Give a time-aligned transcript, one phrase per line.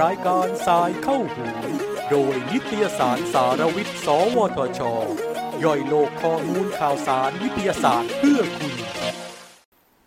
[0.00, 1.46] รายการสายเข้าหู
[2.10, 4.80] โดยนิตยสารสารวิทย์ สวทช
[5.64, 8.83] ย่อยโลกข้อมูลข่าวสารวิทยาศาสตร์เพื่อคุณ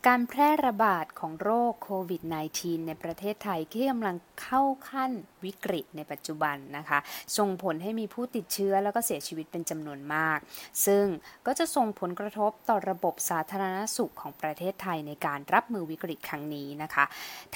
[0.08, 2.22] การแพร่ระบาดของโรคโควิด
[2.56, 5.12] -19 ในประเทศไทยที่กำลังเข้าขั้น
[5.44, 7.00] วิกฤตในปัจจุบันนะคะ
[7.38, 10.40] ส่งผลให้มีผู้ติดเชื้อแล้วก็เสียชีวิตเป็นจำนวนมาก
[10.86, 11.06] ซึ่ง
[11.46, 17.06] ก็จะส่งผลกระทบต่อระบบสาธารณสุขของประเทศไทยในการรับมือวิกฤตครั้งนี้นะคะ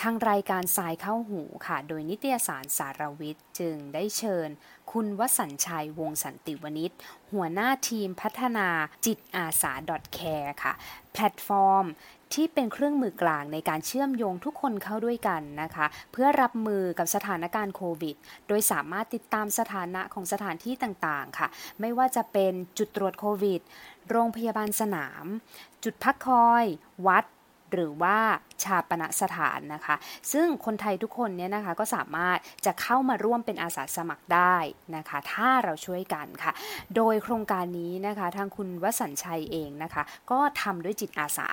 [0.01, 4.49] ทางรายการสายเข้าหูค่ะ โดยนิตยสารสารวิทย์จึงได้เชิญ
[4.91, 6.91] คุณวสัญชัยวงสันติวณิช
[7.33, 8.67] หัวหน้าทีมพัฒนา
[9.05, 9.73] จิตอาสา
[10.17, 10.73] .care ค่ะ
[11.13, 11.87] แพลตฟอร์ม
[12.33, 18.15] ที่เป็นเครื่องมือกลางในการเชื่อมโยงทุกคนเข้าด้วยกันนะคะ เพื่อรับมือกับสถานการณ์โควิด
[18.47, 21.47] โดยสามารถติดตามสถานะของสถานที่ต่างๆค่ะ
[21.79, 23.61] ไม่ว่าจะเป็นจุดตรวจโควิด
[24.09, 25.25] โรงพยาบาลสนาม
[25.83, 26.65] จุดพักคอย
[27.07, 27.25] วัด
[27.71, 28.17] หรือว่า
[28.63, 29.95] ชาปณสถานนะคะ
[30.31, 34.55] ซึ่งคนไทยทุกคนเนี่ยนะคะก็สามารถจะเข้ามาร่วมเป็นอาสาสมัครได้
[34.95, 36.51] นะคะ ถ้าเราช่วยกันค่ะ
[36.95, 41.47] โดยโครงการนี้นะคะทางคุณวสัญชัยเองนะคะ ก็ทำด้วยจิตอาสา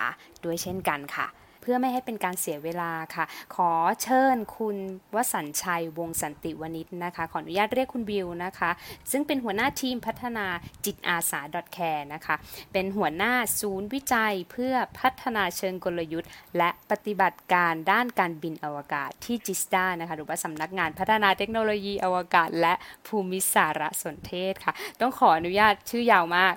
[0.44, 1.26] ด้วยเช่นกันค่ะ
[1.70, 3.24] พื่อไม่ให้เป็นการเสียเวลาค่ะ
[3.54, 3.70] ขอ
[4.02, 4.76] เชิญคุณ
[5.14, 8.70] วสัญชัยวงสันติวณิชนะคะ ขออนุญาตเรียกคุณบิวนะคะ
[9.10, 10.46] ซึ่งเป็นหัวหน้าทีมพัฒนา
[10.84, 11.40] จิตอาสา
[11.76, 12.34] .care นะคะ
[12.72, 22.74] เป็นหัวหน้าศูนย์วิจัยเพื่อพัฒนาเชิงกลยุทธ์ และปฏิบัติการด้านการบินอวกาศที่จิสตานะคะ หรือว่าสำนักงานพัฒนาเทคโนโลยีอวกาศ และ
[23.06, 26.54] ภูมิสารสนเทศค่ะ ต้องขออนุญาตชื่อยาวมาก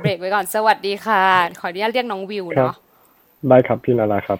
[0.00, 1.22] เบรกไว้ก่อน สวัสดีค่ะ
[1.60, 2.74] ขออนุญาตเรียกน้องวิวเนาะ
[3.48, 4.38] ได้ครับพี่นาราครับ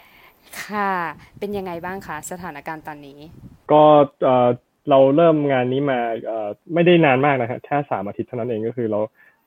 [0.65, 0.93] ค่ะ
[1.39, 3.19] เป็นยังไงบ้างคะสถานการณ์ตอนนี้
[3.73, 3.83] ก็
[4.91, 5.99] เราเริ่มงานนี้มา
[6.75, 9.01] ไม่ได้นานมากนะครับแค่สามอาทิตย์เท่านั้นเองก็คือเรา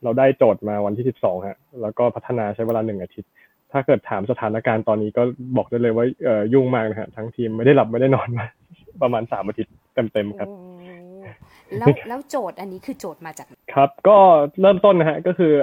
[0.04, 3.30] เราได้โจทย์มาวันที่สิบสองฮะแล้วก็พัฒนาใช้เวลาหนึ่งอาทิตย์
[3.72, 5.24] ถ้าเกิดถามสถานการณ์ตอนนี้ก็
[5.58, 6.06] บอกได้เลยว่า
[6.54, 8.46] ยุ่งมากนะฮะทั้งทีมไม่ได้หลับไม่ได้นอนมา
[9.02, 10.50] ประมาณสามอาทิตย์เต็มๆครับ
[11.80, 14.18] แล้วแล้วโจทย์อันนี้คือโจทย์มาจาก ครับ ก็
[14.62, 15.54] เริ่มต้นนะฮะก็คือ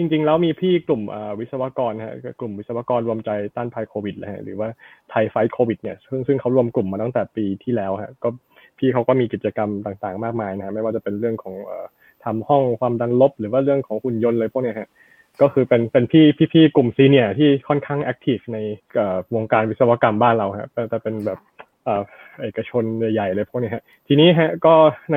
[0.00, 1.02] จริง ๆ แล้วมีพี่กลุ่ม
[1.40, 4.68] วิศวกรฮะกลุ่มวิศวกรรวมใจต้านภัยโควิดนะฮะหรือว่า
[5.10, 8.28] ไทยไฟโควิดเนี่ยซึ่งซึ่งเขารวมกลุ่มมาตั้งแต่ปีที่แล้วฮะก็
[8.78, 11.54] พี่เขาก็มีกิจกรรมต่างๆ มากมายนะฮะไม่ว่าจะเป็นเรื่องของ
[12.24, 14.88] ทำห้องความดันลบ หรือว่าเรื่องของหุ่นยนต์เลยพวกเนี้ยฮะ
[15.40, 18.58] ก็คือเป็นเป็นพี่พี่ๆกลุ่มซีเนียที่ค่อนข้างแอคทีฟใน
[19.34, 21.38] วงการวิศวกรรมบ้านเราฮะแต่เป็นแบบ
[22.42, 24.74] เอกชนใหญ่ๆเลยพวกนี้ฮะทีนี้ฮะก็
[25.12, 25.16] ใน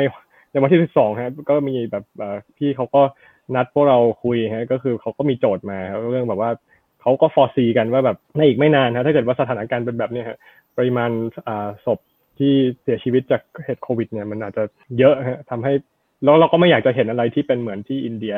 [0.51, 2.03] ในวันที่สิบสองฮะก็มีแบบ
[2.57, 3.01] พี่เขาก็
[3.55, 5.79] นัดพวกเราคุยฮะก็คือเขาก็มีโจทย์มา
[6.11, 6.51] เรื่องแบบว่า
[7.01, 10.37] เขาก็ฟอร์ซีกันว่าแบบในอีกไม่นานนะถ้าเกิดว่าสถานการณ์เป็นแบบนี้ฮะ
[10.77, 11.09] ปริมาณ
[11.47, 11.99] อ่าศพ
[12.39, 14.63] ที่เสียชีวิตจากเหตุโควิดเนี่ยมันอาจจะ
[14.97, 15.73] เยอะฮะทำให้
[16.23, 18.35] แล้วเราก็ไม่อยากจะเห็นอะไรที่เป็นเหมือนที่อินเดีย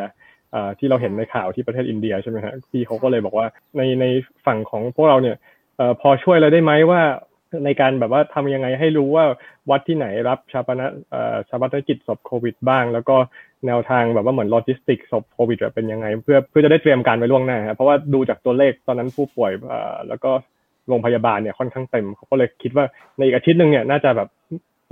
[0.53, 4.05] อ่าที่เราเห็นในข่าวที่ประเทศอินเดียใช่ไหมฮะพี่เขาก็เลยบอกว่าในใน
[4.45, 5.35] ฝั่งของพวกเราเนี่ย
[5.79, 7.01] อ่พอช่วยเราได้ไหมว่า
[7.65, 9.25] ในการแบบว่าทำยังไงให้รู้ว่า
[9.69, 10.81] วัดที่ไหนรับชาปน
[11.49, 13.15] ชาปนกิจศพโควิดบ้าง แล้วก็
[13.67, 19.51] แนวทางแบบว่าเหมือนโลจิสติกศพโควิดเป็นยังไง เพื่อเพื่อจะได้เตรียมการไว้ล่วงหน้าเพราะว่าดูจากตัวเลขตอนนั้นผู้ป่วย
[20.07, 20.31] แล้วก็
[20.87, 22.85] โรงพยาบาลเนี่ยค่อนข้างเต็มเขาก็เลยคิดว่า
[23.17, 24.29] ในอีกอาทิตย์หนึ่งเนี่ยน่าจะแบบ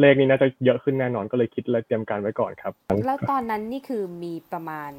[0.01, 2.73] เลขนี้น่าจะเยอะขึ้นแน่นอนก็เลยคิดเลยเตรียมการไว้ก่อนครับ
[3.05, 4.91] แล้วตอนนั้นนี่คือมีประมาณ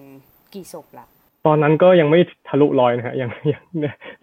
[0.54, 1.06] กี่ศพละ
[1.46, 3.62] ตอนนั้นก็ยังไม่ทะลุร้อยนะฮะยังยัง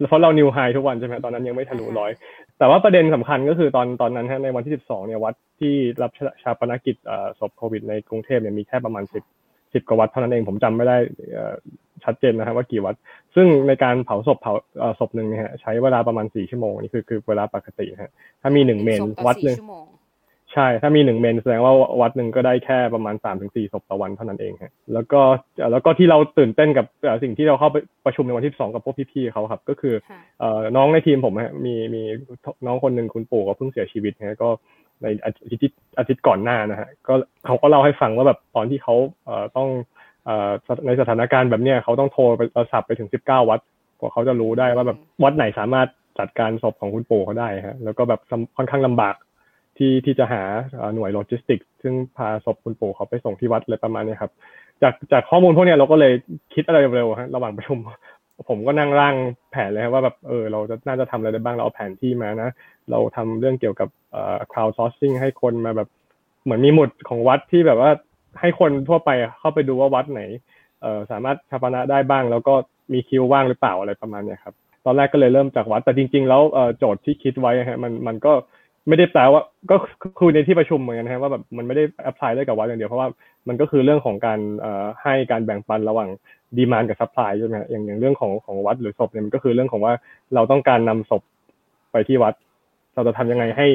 [0.08, 2.10] เพราะเรา new high ทุกวันใช่ไหมตอนนั้นยังไม่ทะลุร้อย
[2.58, 6.10] แต่ว่าประเด็นสำคัญก็คือตอนตอนนั้นฮะในวันที่ 12เนี่ยวัดที่รับ
[6.42, 6.96] ชาปนกิจ
[7.38, 9.41] ศพโควิดในกรุงเทพเนี่ยมีแค่ประมาณ 10
[9.74, 10.96] 10กว่าวัดเท่านั้นเองผมจำไม่ได้
[12.04, 12.94] ชัดเจนนะครับว่ากี่วัด
[13.34, 14.52] ซึ่งในการเผาศพเผา
[14.98, 18.12] ศพหนึ่งเนี่ยใช้เวลาประมาณ4ชั่วโมงนี่คือคือเวลาปกติฮะ
[18.42, 19.58] ถ้ามีหนึ่งเมนวัดหนึ่ง
[20.52, 25.20] ใช่ ถ้ามีหนึ่งเมนแสดงว่าวัดหนึ่งก็ได้แค่ประมาณสามถึงสี่ศพต่อวันเท่านั้นเองฮะแล้วก็
[25.72, 26.86] แล้วก็ที่เราตื่นเต้นกับ
[27.22, 29.94] สิ่งที่เราเข้าไปประชุมในวันที่สองกับพวกพี่ๆเขาครับ ก็คือ
[30.76, 32.02] น้องในทีมผมฮะมีมี
[32.66, 34.48] น้องคนหนึ่งคุณปู่ก็เพิ่งเสียชีวิตฮะก็
[35.02, 35.30] ในอา
[35.62, 37.14] ทิตย์อาทิตย์ก่อนหน้านะฮะก็
[37.46, 38.94] เขาก็เล่าให้ฟังว่าแบบตอนที่เขา
[39.56, 39.68] ต้อง
[40.86, 43.60] ในสถานการณ์แบบเนี้ยเขาต้องโทรไปโทรศัพท์ไปถึงสิบเก้าวัด
[44.00, 48.20] กว่าเขาจะรู้ได้ว่าแบบวัดไหนสามารถจัดการศพของคุณปู่เขาได้ฮะแล้วก็แบบ
[48.56, 49.14] ค่อนข้างลำบาก
[49.78, 50.42] ที่ที่จะหา
[50.94, 54.32] หน่วยโลจิสติก ซึ่งพาศพคุณปู่เขาไปส่งที่วัดอะไรประมาณนี้ครับ
[54.82, 56.12] จากจากข้อมูลพวกนี้เราก็เลย
[56.54, 57.78] คิดอะไรเร็วๆฮะระหว่างประชุม
[58.48, 59.14] ผมก็นั่งร่าง
[59.50, 62.50] แผนเลยว่าแบบเออเราจะน่าจะทำอะไรได้บ้างเราเอาแผนที่มานะ
[62.90, 65.88] เราทำเรื่องเกี่ยวกับเอ่อ crowd sourcing ให้คนมาแบบ
[66.44, 67.90] เหมือนมีหมุดของวัดที่แบบว่า
[68.40, 70.22] ให้คนทั่วไปเข้าไปดูว่าวัดไหน
[70.82, 72.54] เอ่อสามารถชาปนะได้บ้าง แล้วก็
[72.92, 74.54] มีคิวว่างหรือเปล่าอะไรประมาณนี้ครับ
[74.84, 78.32] ตอนแรกก็เลยเริ่มจากวัด แต่จริง ๆ แล้วเอ่อโจทย์ที่คิดไว้ฮะมันมันก็
[78.88, 79.76] ไม่ได้แปลว่าก็
[80.18, 83.08] คือในที่ประชุมเหมือนกันนะว่าแบบมันไม่ได้แอพพลายได้กับวัดอย่างเดียวเพราะว่า
[83.48, 86.10] มันก็คือเรื่องของการเอ่อให้การแบ่งปันระหว่าง
[86.58, 89.92] demand กับ supply ใช่ไหมอย่างอย่างเรื่องของของวัดหรือศพเนี่ยมันก็คือเรื่องของว่า
[90.34, 91.22] เราต้องการนำศพ
[91.92, 92.34] ไปที่วัด
[92.94, 93.66] เราจะทำยังไงให้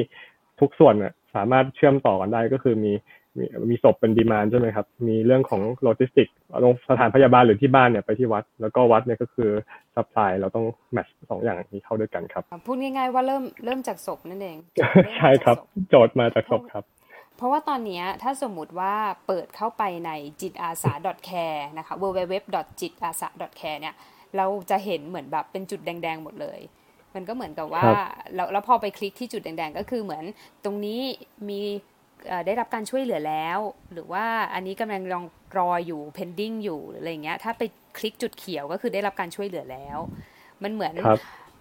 [0.60, 2.92] ทุกส่วนน่ะสามารถเชื่อมต่อกันได้ก็คือมี
[3.38, 6.28] มีมีศพเป็น demand ใช่ไหมครับ มีเรื่องของโลจิสติก
[6.64, 9.50] ลงสถานพยาบาลหรือที่บ้านเนี่ยไปที่วัด แล้วก็วัดเนี่ยก็คือ
[9.94, 14.56] supply เราต้อง match สองอย่างนี้เข้าด้วยกันครับ พูดง่ายๆว่าเริ่มเริ่มจากศพนั่นเอง
[15.18, 15.56] ใช่ครับ
[15.88, 16.84] โจทย์มาจากศพครับ
[17.38, 18.94] เพราะว่าตอนนี้ถ้าสมมุติว่า
[19.26, 20.10] เปิดเข้าไปใน
[20.42, 20.92] จิตอาสา
[21.28, 22.34] .care นะคะ www
[22.80, 23.28] จิตอาสา
[23.60, 23.94] care เนี่ย
[24.36, 26.60] เราจะเห็นเหมือนแบบเป็นจุดแดงๆหมดเลย
[27.14, 27.84] มันก็เหมือนกับว่า
[28.34, 30.24] แล้วแล้วพอไปคลิกที่จุดแดงๆ ก็คือเหมือน
[30.64, 31.00] ตรงนี้
[31.48, 31.60] มี
[32.46, 33.58] ได้รับการช่วยเหลือแล้ว
[33.92, 34.24] หรือว่า
[34.54, 35.24] อันนี้กำลังรอง
[35.58, 37.62] รออยู่ pending อยู่หรืออะไรเงี้ย ถ้าไป
[37.98, 39.98] คลิกจุดเขียวก็คือได้รับการช่วยเหลือแล้ว
[40.62, 40.94] มันเหมือน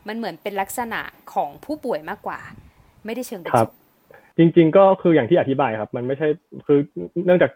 [0.07, 1.01] มันเหมือนเป็นลักษณะ
[1.33, 2.39] ของผู้ป่วยมากกว่า
[3.05, 3.71] ไม่ได้เชิงเป็นศพ
[4.37, 6.27] จริง ๆ ก็คืออย่างที่อธิบายครับ มันไม่ใช่
[6.67, 6.79] คือ
[7.25, 7.51] เนื่องจาก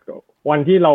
[0.49, 0.93] วันที่เรา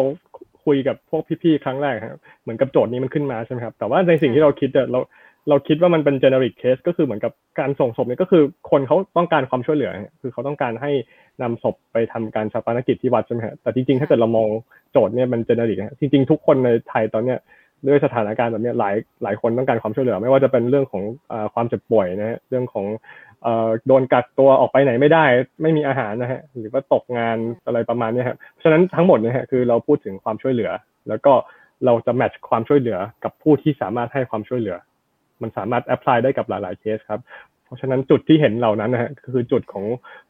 [0.64, 5.00] คุยกับพวกพี่ๆครั้งแรกครับเหมือนกับโจทย์นี้มันขึ้นมาใช่ไหมครับ แต่ว่าในสิ่งที่เราคิดเรา
[5.48, 10.90] เราคิดว่ามันเป็น generic case ก็คือเหมือนกับการส่งศพเนี่ยก็คือคนเขาต้องการความช่วยเหลือ คือเขาต้องการให้
[11.42, 14.48] นำศพไปทำการชาปนกิจที่วัดใช่ไหมฮะแต่จริงๆ ถ้าเกิดเรามอง
[14.92, 17.38] โจทย์เนี่ยมัน generic จริงๆ ทุกคนในไทยตอนเนี้ย
[17.86, 21.02] ด้วยสถานการณ์แบบนี้หลายหลายคนต้องการความช่วยเหลือ ไม่ว่าจะเป็นเรื่องของ
[21.32, 22.86] อความเจ็บป่วยนะฮะเรื่องของ
[23.86, 25.24] โดนกักตัวออกไปไหนไม่ได้
[25.62, 27.36] ไม่มีอาหารนะฮะหรือว่าตกงาน
[27.66, 30.70] อะไรประมาณนี้ครับฉะนั้นทั้งหมดนะฮะคือเราพูดถึงความช่วยเหลือ
[31.08, 31.32] แล้วก็
[31.84, 34.76] เราจะแมทช์ความช่วยเหลือกับผู้ที่สามารถให้ความช่วยเหลือ
[35.42, 37.20] มันสามารถแอพพลายได้กับหลาย ๆเคสครับ
[37.64, 39.84] เพราะฉะนั้นจุดที่เห็นเหล่านั้นนะฮะคือจุดของ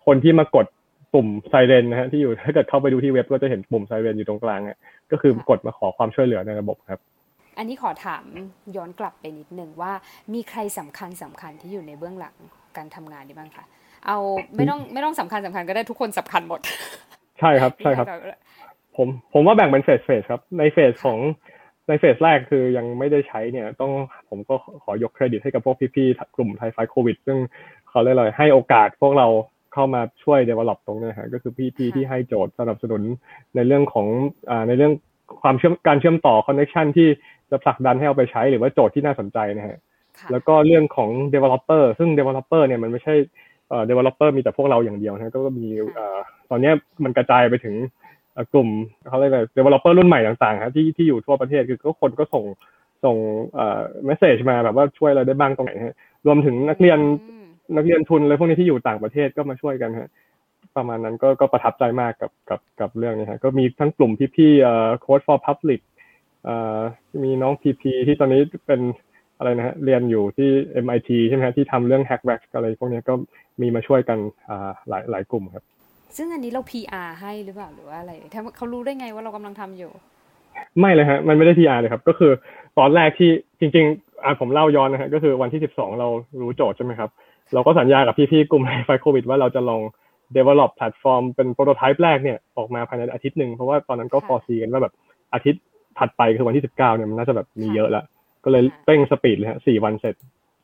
[0.06, 0.66] คนที่มากด
[1.14, 4.76] ปุ่มไซเรนนะฮะที่อยู่ถ้าเกิดเข้าไปดูที่เว็บก็จะเห็นปุ่มไซเรนอยู่ตรงกลางอะ
[5.10, 7.00] ก็คือกดมาขอความช่วยเหลือในระบบครับ
[7.58, 8.24] อันนี้ขอถาม
[8.76, 9.92] ย้อนกลับไปนิดนึงว่า
[10.34, 12.36] มีใครสำคัญสำคัญที่อยู่ในเบื้องหลัง
[12.78, 13.64] การทำงานนี้บ้างคะ
[14.06, 14.18] เอา
[14.56, 16.60] ไม่ต้องไม่ต้องสำคัญสำคัญก็ได้ทุกคนสำคัญหมด
[17.40, 18.06] ใช่ครับใช่ครับ
[18.96, 21.18] ผมผมว่าแบ่งเป็น phase phase ครับ ใน phase ของ
[21.88, 23.92] ใน phase แรกคือยังไม่ได้ใช้เนี่ย ต้อง
[24.28, 27.38] ผมก็ขอยกเครดิตให้กับพวกพี่ๆกลุ่ม Thai Fight COVID ซึ่ง
[27.88, 29.26] เขาเลยเลยให้โอกาสพวกเรา
[29.72, 33.02] เข้ามาช่วย develop ตรงนี้ฮะก็คือพี่ๆที่ให้โจทย์สนับสนุน
[33.54, 34.06] ในเรื่องของ
[34.50, 34.92] อ่าในเรื่อง
[35.42, 37.08] ความเชื่อมการเชื่อมต่อ connection ที่
[37.50, 39.78] จะผลักดันให้เอาไปใช้หรือว่าโจทย์ที่น่าสนใจนะฮะ
[40.30, 43.14] แล้วก็เรื่องของ developer ซึ่ง developer เนี่ยมันไม่ใช่
[43.68, 46.18] เอ่อ developer มีแต่พวกเราอย่างเดียวนะก็มีเอ่อ
[46.50, 46.72] ตอนนี้
[47.04, 47.74] มันกระจายไปถึง
[48.52, 48.68] กลุ่ม
[49.08, 52.44] เขาเรียกอะไร developer รุ่นใหม่ต่างๆครับที่ที่อยู่ทั่วประเทศคือก็คนก็ส่ง
[53.04, 53.16] ส่ง
[53.54, 55.96] เอ่อ message มาแบบว่าช่วยเราได้บ้างตรงไหนฮะ
[56.26, 56.98] รวมถึงนักเรียน
[57.76, 60.10] นักเรียนทุนอะไรพวกนี้ที่อยู่ต่างประเทศก็มาช่วยกันฮะ
[60.76, 65.80] ประมาณนั้นก็ก็ประทับใจมากกับกับกับเรื่องนี้ฮะก็มีทั้งกลุ่มพี่ๆเอ่อ code for public
[66.44, 66.80] เอ่อ
[67.24, 68.80] มีน้องพีพีที่ตอนนี้เป็น
[69.38, 70.50] อะไรนะฮะเรียนอยู่ที่
[70.84, 73.14] MIT ใช่ไหมฮะที่ทำเรื่อง hack wax อะไรพวกนี้ก็
[73.60, 74.18] มีมาช่วยกัน
[74.48, 75.64] อ่าหลายหลายกลุ่มครับ
[76.16, 79.90] ซึ่งอันนี้เรา PR ให้หรือเปล่าหรือว่าอะไรถ้าเขารู้ได้ไงว่าเรากำลังทำอยู่
[80.80, 82.32] ไม่เลยฮะ มันไม่ได้ PR เลยครับ ก็คือ
[82.78, 83.30] ตอนแรกที่
[83.60, 86.08] จริงๆอ่าผมเล่าย้อนนะฮะก็คือวันที่สิบสองเรา
[86.40, 87.10] รู้โจทย์ใช่ไหมครับ
[87.54, 89.82] เราก็สัญญากับพี่ๆกลุ่ม Fight โควิดว่าเราจะลอง
[90.36, 94.94] develop แพลตฟอร์มเป็น prototype แรกเนี่ยออกมาภายในอาทิตย์หนึ่งเพราะว่าตอนนั้นก็ foresee กันว่าแบบ
[95.34, 95.62] อาทิตย์
[95.98, 98.04] ถัดไปคือวันที่สิบเก้าเนี่ยมันน่าจะแบบมีเยอะแล้ว
[98.46, 100.14] ก็เลยเร่งสปีดเลยฮะสี่วันเสร็จ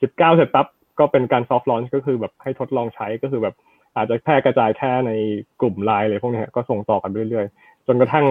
[0.02, 0.66] สิบเก้าเสร็จปั๊บ
[0.98, 3.54] ก็เป็นการ soft launch ก็คือแบบให้ทดลองใช้ก็คือแบบ
[3.96, 5.12] อาจจะแพร่กระจายแค่ใน
[5.60, 8.26] กลุ่มไลน์อะไรพวกนี้ก็ส่งต่อกันเรื่อยๆ จนกระทั่ง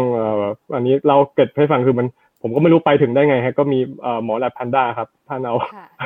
[0.76, 2.08] อันนี้เล่าเกร็ดให้ฟังคือมัน
[2.42, 3.80] ผมก็ไม่รู้ไปถึงได้ไงฮะก็มี
[4.24, 5.56] หมอแลบแพนด้าครับท่านเอา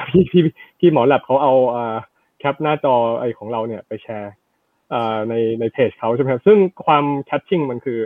[0.10, 0.44] พี่พี่
[0.80, 1.54] พี่หมอแลบเขาเอา
[2.40, 4.34] แคปหน้าจอไอของเราเนี่ยไปแชร์
[5.30, 8.00] ในในเพจเขาใช่ไหมครับซึ่งความแคชชิ่งมันคือ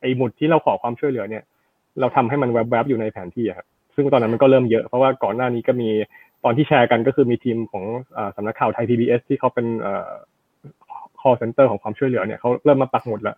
[0.00, 1.44] ไอหมุดที่เราขอความช่วยเหลือเนี่ย
[2.00, 5.88] เราทำให้มันแวบๆอยู่ในแผนที่ครับ ซึ่งตอนนั้นมันก็เริ่มเยอะ เพราะว่าก่อนหน้านี้ก็มี
[6.44, 7.84] ตอนที่แชร์กันก็คือมีทีมของ
[8.36, 9.66] สำนักข่าวไทย PBS ที่เขาเป็น
[11.20, 13.36] call center ของความช่วยเหลือเนี่ยเขาเริ่มมาปักหมุดแล้ว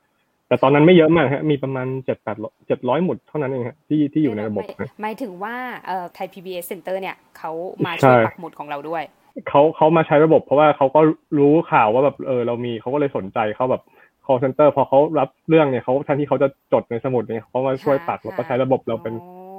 [0.48, 4.62] แต่ตอนนั้นไม่เยอะมากฮะ มีประมาณเจ็ดแปดเจ็ดร้อยหมุดเท่านั้นเองฮะที่ที่อยู่ในระบบ
[5.02, 5.54] หมายถึงว่า
[5.86, 7.52] เอ่อไทย PBS Center เนี่ยเขา
[7.86, 9.02] มาช่วยปักหมุดของเราด้วย
[9.48, 11.00] เขาเขามาใช้ระบบเพราะว่าเขาก็
[11.38, 13.82] รู้ข่าวว่าแบบเออเรามีเขาก็เลยสนใจเขาแบบ
[14.26, 19.14] call center พอเขารับเรื่องเนี่ยเขาแทนที่เขาจะจดในสมุดเนี่ยเขามาช่วยปักแล้วก็ใช้ระบบเราเป็น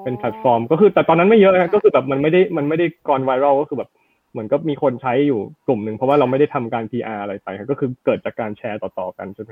[0.06, 3.90] เป็นแพลตฟอร์ม ก็คือแต่ตอนนั้นไม่เยอะนะก็คือแบบมันไม่ได้มันไม่ได้ก่อนไวรัลก็คือแบบ
[4.32, 9.52] เหมือนก็มีคนใช้อยู่กลุ่มหนึ่งเพราะว่าเราไม่ได้ทำการ PR อะไรไปก็คือเกิดจากการแชร์ต่อๆกันใช่ไหม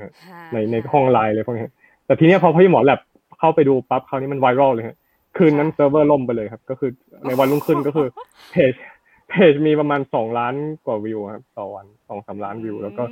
[0.52, 1.66] ในในห้องไลน์อะไรพวกนี้
[2.06, 3.00] แต่ทีนี้พอพี่หมอแลบ
[3.38, 4.84] เข้าไปดูปั๊บคราวนี้มันไวรัลเลย
[5.36, 6.90] คืนนั้นเซิร์ฟเวอร์ล่มไปเลยครับ ก็คือ
[7.26, 8.08] ในวันรุ่งขึ้นก็คือ
[8.50, 8.72] เพจ
[9.30, 10.54] เพจมีประมาณสองล้าน
[10.86, 13.04] กว่าวิวครับต่อวันสองสามล้านวิว แล้วก็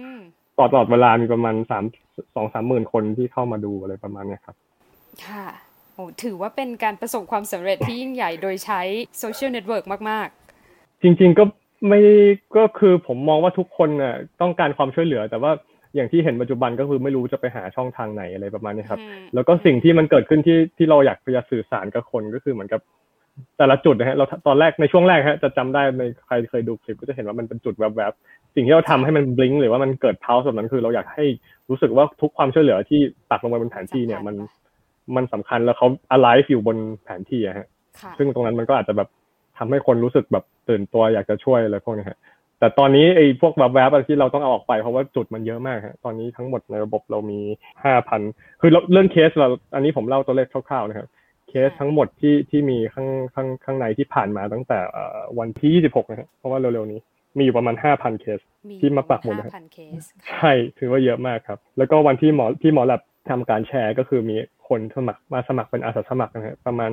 [0.59, 1.85] ต่อตลอดเวลามีประมาณสาม
[2.35, 4.57] สองสามหมื่นคนที่เข้ามาดูอะไรประมาณนี้ครับ
[5.27, 5.72] ค่ะโอ้
[6.23, 8.81] ถือว่าเป็นการประสบความสำเร็จที่ยิ่งใหญ่โดยใช้
[9.19, 10.29] โซเชียลเน็ตเวิร์กมาก
[10.67, 11.45] ๆ จริง ๆ ก็
[11.89, 12.01] ไม่
[12.57, 15.53] ก็คือผมมองว่าทุกคนน่ะต้องการความช่วยเหลือ แต่ว่า
[15.95, 19.01] อย่างที่เห็นปัจจุบันก็คือไม่รู้จะไปหาช่องทางไหนอะไรประมาณนี้ครับ
[19.35, 22.81] แล้วก็สิ่งที่มันเกิดขึ้นที่ที่เราอยากจะสื่อสารกับคนก็คือเหมือนกับ
[23.59, 31.25] แต่ละจุดนะฮะเราตอนแรกในช่วงแรกฮะจะจำได้ในใครเคยดูคลิปก็จะเห็นว่ามันเป็นจุดแวบๆสิ่งที่เราทำให้มันบลิงหรือว่ามันเกิดเพาส์แบบนั้นคือเราอยากให้
[31.71, 34.35] รู้สึกว่าทุกความช่วยเหลือที่ปักลงไปบนแผนที่เนี่ยมัน
[35.17, 37.67] มันสำคัญแล้วเขา alive อยู่บนแผนที่อะฮะ
[38.19, 39.09] ซึ่งตรงนั้นมันก็อาจจะแบบ
[39.59, 42.19] ทำให้คนรู้สึกแบบตื่นตัวอยากจะช่วยอะไรพวกนี้ฮะ
[42.59, 47.41] แต่ตอนนี้ไอ้พวกแวบๆที่เราต้องเอาออกไปเพราะว่าจุดมันเยอะมากฮะ ตอนนี้ทั้งหมดในระบบเรามี
[47.85, 48.21] ห้าพัน
[48.61, 51.09] คือเรื่องเคสเรา อันนี้ผมเล่าตัวเลขคร่าวๆนะครับ
[51.49, 54.79] เคสทั้งหมดที่ที่มีข้างข้างข้างในที่ผ่านมาตั้งแต่
[55.39, 57.01] วันที่26นะครับเพราะว่าเร็วๆนี้
[57.39, 58.41] มีอยู่ประมาณ5,000เคส
[58.81, 59.53] ที่มาปักหมุดนะครับ
[60.29, 64.37] ใช่ถือว่าเยอะมากครับ แล้วก็วันที่หมอที่หมอแลบ ทำการแชร์ก็คือมี
[64.69, 66.93] คนสมัครมาสมัครเป็นอาสาสมัครนะฮะประมาณ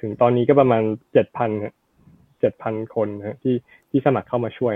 [0.00, 0.82] ถึงตอนนี้ก็ประมาณ
[1.24, 1.74] 7,000ฮะ
[2.34, 3.56] 7,000คนนะที่
[3.90, 4.74] ที่สมัครเข้ามาช่วย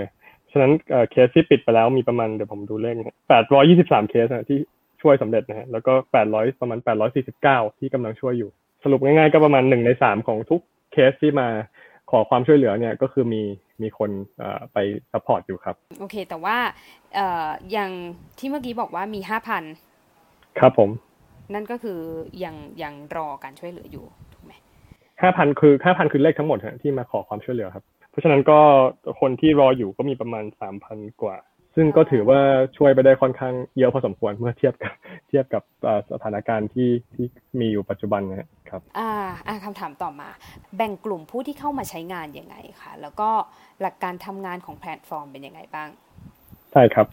[0.51, 0.71] ฉะนั้น
[1.11, 2.95] เคสที่ปิดไปแล้วมีประมาณเดี๋ยวผมดูเลข
[3.53, 4.57] 823เคสนะที่
[5.01, 5.93] ช่วยสำเร็จนะฮะแล้วก็
[6.27, 6.79] 800ประมาณ
[7.29, 8.49] 849ที่กำลังช่วยอยู่
[8.83, 10.61] สรุปง่ายๆ ก็ประมาณหนึ่งในสามของทุก
[10.91, 11.47] เคสที่มา
[12.11, 13.43] ขอความช่วยเหลือเนี่ยก็คือมี
[13.81, 14.09] มีคน
[14.73, 14.77] ไป
[15.11, 16.57] support อยู่ครับ โอเค แต่ว่า
[17.71, 17.91] อย่าง
[18.37, 19.63] ที่เมื่อกี้บอกว่ามีห้าพัน
[20.59, 20.89] ครับผม
[21.53, 21.99] นั่นก็คือ
[22.43, 24.53] ยังยังรอการช่วยเหลืออยู่ถูกไหม
[25.21, 28.59] ห้าพันคือห้าพันคือเลขทั้งหมดฮะที่มาขอความช่วยเหลือครับ เพราะฉะนั้นก็
[29.19, 31.37] คนที่รออยู่ก็มีประมาณสามพันกว่า
[31.75, 32.39] ซึ่งก็ถือว่า
[32.77, 34.93] ช่วยไปได้ค่อนข้างเยอะพอสมควรเมื่อเทียบกับ
[35.27, 35.63] เทียบกับ
[36.11, 37.25] สถานการณ์ที่ที่
[37.59, 39.11] มีอยู่ปัจจุบันนะครับ อ่า
[39.47, 40.29] อ่าคำถามต่อมา
[40.77, 43.29] แบ่งกลุ่มผู้ที่เข้ามาใช้งานยังไงคะแล้วก็
[43.81, 45.89] หลักการทำงานของแพลตฟอร์มเป็นยังไงบ้าง
[46.71, 47.07] ใช่ครับ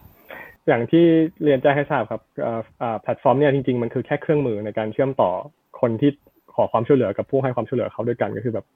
[0.69, 1.05] อย่างที่
[1.45, 2.23] เรียนแจ้งให้ทราบครับ
[3.03, 5.31] แพลตฟอร์มเนี่ยจริงๆมันคือแค่เครื่องมือในการเชื่อมต่อ
[5.81, 6.11] คนที่
[6.55, 8.67] ขอความช่วยเหลือกับผู้ให้ความช่วยเหลือเข้าด้วยกันก็คือแบบ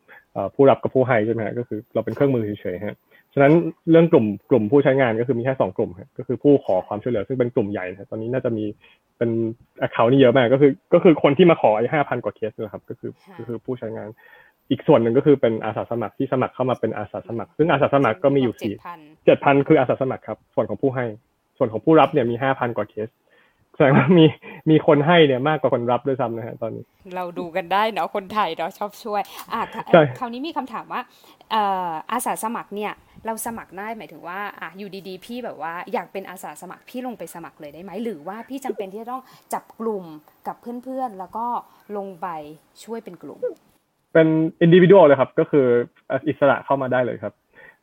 [0.54, 2.96] ผู้รับกับผู้ให้ใช่ไหมก็คือเราเป็นเครื่องมือเฉยๆฮะ
[3.34, 3.52] ฉะนั้น
[3.90, 8.64] เรื่องกลุ่มกลุ่มผู้ใช้งานก็คือมีแค่สองกลุ่มครับก็คือผู้ขอความช่วยเหลือซึ่งเป็นกลุ่มใหญ่นะตอนนี้น่าจะมี
[9.18, 9.30] เป็น
[9.78, 14.08] account นี่เยอะมากก็คือก็คือคนที่มาขอไอ้ห้าพันกว่าเคสนะครับก็คือก็คือผู้ใช้งาน
[14.70, 18.74] อีกส่วนหนึ่งก็คือเป็นอาสาสมัครที่สมัครเข้ามาเป็นอาสาสมัคร ซึ่งอาสาสมัครก็มีอยู่สี่
[19.24, 21.04] เจ็ดพันคืออาสาสมัครครับส่วนของผู้ให้
[21.58, 23.08] ส่วนของผู้รับเนี่ยมีห้าพันกว่าเคส
[23.74, 24.24] แสดงว่ามี
[24.70, 26.84] มีคนให้เนี่ยมากกว่าคนรับด้วยซ้ำนะฮะตอนนี้
[27.14, 29.22] เราดูกันได้เนาะคนไทยเราชอบช่วย
[29.52, 29.60] อะ
[30.18, 31.00] คราวนี้มีคำถามว่า
[32.12, 32.92] อาสาสมัครเนี่ย
[33.26, 39.22] เราสมัครได้หมายถึงว่าอะอยู่ดีๆ พี่แบบว่าอยากเป็นอาสาสมัครพี่ลงไปสมัครเลยได้ไหมหรือว่าพี่จำเป็นที่จะต้อง
[39.54, 40.04] จับกลุ่ม
[40.46, 41.46] กับเพื่อนๆ แล้วก็
[41.96, 42.28] ลงไป
[42.84, 43.40] ช่วยเป็นกลุ่ม
[44.12, 44.28] เป็น
[44.62, 45.66] อินดิวิ u a l เลยครับ ก็คือ
[46.28, 47.32] อิสระเข้ามาได้เลยครับ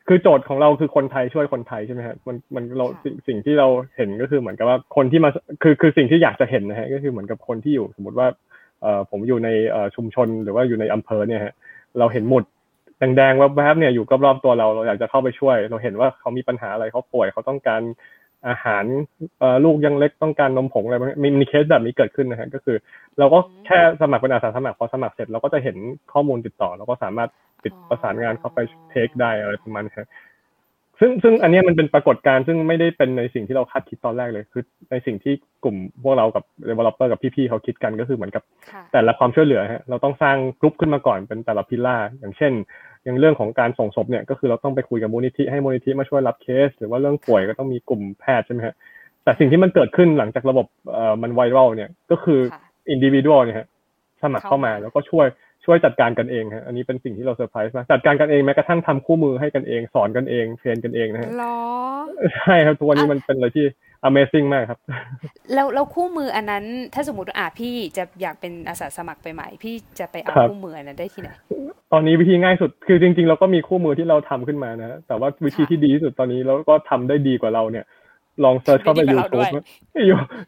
[0.07, 2.85] คือโจทย์ของเราคือคนไทยช่วยคนไทยใช่ไหมฮะมันมันเรา
[3.27, 5.29] สิ่งที่เราเห็นก็คือเหมือนกับว่าคนที่มา
[5.63, 8.27] คือคือสิ่งที่อยากจะเห็นนะฮะก็คือเหมือนกับคนที่อยู่สมมติว่า
[8.81, 11.53] เอ่อผมอยู่ในเอ่อชุมชนหรือว่าอยู่ในอำเภอเนี่ยฮะ
[11.99, 12.43] เราเห็นหมุด
[12.99, 17.81] แดงๆแวบๆเนี่ยอยู่รอบๆตัวเราเราอยากจะเข้าไปช่วย เราเห็นว่าเขามีปัญหาอะไรเขาป่วยเขาต้องการ
[18.47, 18.85] อาหาร
[19.63, 22.77] ลูกยังเล็กต้องการนมผงอะไรมีมีเคสแบบนี้เกิดขึ้นนะฮะก็คือ
[23.19, 25.77] เราก็แค่สมัครเป็นอาสาสมัครพอสมัครเสร็จเราก็จะเห็น
[26.13, 27.29] ข้อมูลติดต่อเราก็สามารถ
[27.63, 28.59] ติดประสานงานเข้าไป
[28.89, 29.93] take ได้อะไรประมาณนี้
[30.99, 35.33] ซึ่งซึ่งอันนี้มันเป็นปรากฏการณ์ซึ่งไม่ได้เป็นในสิ่งที่เราคาดคิดตอนแรกเลยคือในสิ่งที่
[35.63, 38.43] กลุ่มพวกเรากับ developer กับพี่ๆเขาคิดกันก็คือเหมือนกับ
[38.93, 42.53] แต่ละความช่วยเหลือฮะเราต้องสร้างกรุ๊ปขึ้นมาก่อนเป็นแต่ละ pillar อย่างเช่น
[43.03, 48.75] อย่างเรื่องของการส่งศพเนี่ยก็คือเราต้องไปคุยกับมูลนิธิให้มูลนิธิมาช่วยรับเคส หรือว่าเรื่องป่วยก็ต้องมีกลุ่มแพทย์ใช่ไหมฮะ
[49.23, 52.39] แต่สิ่งที่มันเกิดขึ้นหลังจากระบบเอ่อมันไวรัลเนี่ยก็คือ
[52.89, 53.67] individual เนี่ยฮะ
[54.21, 55.27] สมัครเข้ามาแล้วก็ช่วย
[55.65, 61.29] ช่วยจัดการกันเองฮะอันนี้เป็นสิ่งที่เราเซอร์ไพรส์มากจัดการกันเองแม้กระทั่งทำคู่มือให้กันเอง สอนกันเอง train กันเองนะฮะ
[62.35, 63.65] ใช่ครับตัวนี้มันเป็นอะไรที่
[64.09, 64.79] Amazing มากครับ
[65.53, 71.29] แล้วแล้วคู่มืออันนั้น ถ้าสมมติอะพี่จะอยากเป็นอาสาสมัครไปใหม่ พี่จะไปเอาคู่มืออันนั้นได้ที่ไหน
[71.91, 77.85] ตอนนี้วิธีง่ายสุดคือจริง ๆ เราก็มีคู่มือที่เราทำขึ้นมานะ แต่ว่าวิธีที่ดีที่สุดตอนนี้แล้วก็ทำได้ดีกว่าเราเนี่ย
[78.43, 79.47] ลอง search เข้าไป YouTube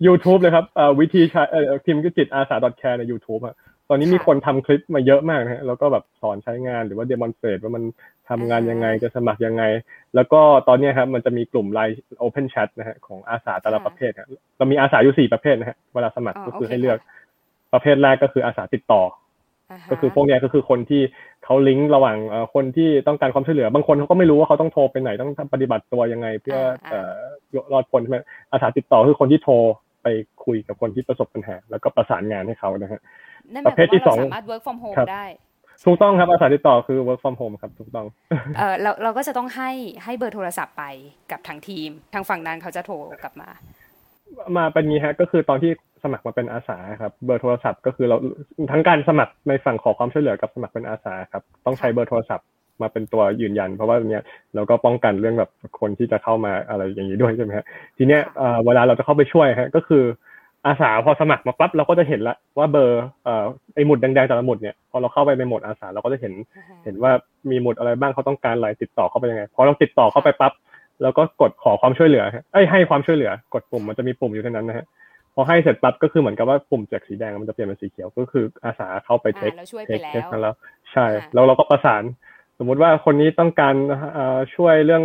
[0.05, 0.65] ยูทูบเลยครับ
[0.99, 1.43] วิธีใช้
[1.85, 3.55] พิมพ์ก็จิตอาสา .care ใน YouTube อะ
[3.89, 7.83] ตอนนี้มีคนทำคลิปมาเยอะมากนะฮะแล้วก็แบบสอนใช้งานหรือว่า demonstrate ว่ามัน
[8.29, 9.63] ทำงานยังไงจะสมัครยังไง
[10.15, 14.27] แล้วก็ตอนนี้ครับมันจะมีกลุ่มไลน์ Open Chat นะฮะของอาสาแต่ละประเภทครับ
[14.57, 16.97] เรามีอาสาอยู่สี่ประเภทนะฮะเวลาสมัครก็คือให้เลือก
[17.73, 19.01] ประเภทแรกก็คืออาสาติดต่อ
[19.91, 21.01] ก็คือพวกนี้ก็คือคนที่
[21.43, 22.17] เขาลิงก์ระหว่าง
[22.53, 26.59] คนที่ต้องการความช่วยเหลือบางคนเขาก็ไม่รู้ว่าเขาต้องโทรไปไหนต้องปฏิบัติตัวยังไง เพื่อ
[27.71, 28.17] รอดพ้นใช่ไหม
[28.51, 29.55] อาสาติดต่อคือคนที่โทร
[30.05, 30.09] ไป
[30.45, 33.01] คุยกับคนที่ประสบปัญหา แล้วก็ประสานงานให้เขานะฮะ
[33.65, 35.25] ประเภทที่สองสามารถ work from home ได้
[35.85, 38.07] ถูกต้องครับอาสาติดต่อคือ work from home ครับถูกต้อง
[38.57, 39.71] เออเราเราก็จะต้องให้
[40.03, 40.83] ให้เบอร์โทรศัพท์ไป
[41.31, 43.49] กับทางทีม ทางฝั่งนั้นเขาจะโทรกลับมา
[44.57, 45.71] มาเป็นงี้ฮะก็คือตอนที่
[46.03, 48.17] สมัครมาเป็นอาสาครับเบอร์โทรศัพท์ก็คือเรา
[48.71, 52.47] ทั้งการสมัครในฝั่งขอความช่วยเหลือกับสมัครเป็นอาสาครับต้องใช้เบอร์โทรศัพท์
[52.81, 54.23] มาเป็นตัวยืนยัน เพราะว่าเนี้ย
[54.55, 57.65] เราก็ป้องกันเรื่องแบบคนที่จะเข้ามาอะไรอย่างนี้ด้วยใช่ไหมฮะ
[57.97, 58.21] ทีเนี้ย
[58.65, 60.03] เวลาเราจะเข้าไปช่วยฮะก็คือ
[60.65, 66.33] อาสาพอสมัครมาปั๊บเราก็จะเห็นละว่าเบอร์เอ่อไอหมุดแดงๆแต่ละหมุดเนี่ยพอเราเข้าไปในโหมดอาสาเราก็จะเห็น
[66.83, 67.11] เห็นว่า
[67.49, 70.53] มีหมุดอะไรบ้างเขาต้องการอะไรติดต่อเข้าไปยังไงพอเราติดต่อเข้าไปปั๊บ
[71.01, 74.85] เราก็กดขอความช่วยเหลือเอ้ยให้ความช่วยเหลือกดปุ่มมันจะมีปุ่มอยู่ที่นั้นนะฮะ
[75.35, 79.51] พอให้เสร็จปั๊บก็คือเหมือนกับว่าปุ่มจากสีแดงมันจะเปลี่ยนเป็นสีเขียวก็คืออาสาเข้าไปเทค
[79.87, 80.55] take เคสนั้นแล้ว
[80.91, 82.03] ใช่แล้วเราก็ประสาน
[82.59, 83.75] สมมุติว่าคนนี้ต้องการ
[84.55, 85.03] ช่วยเรื่อง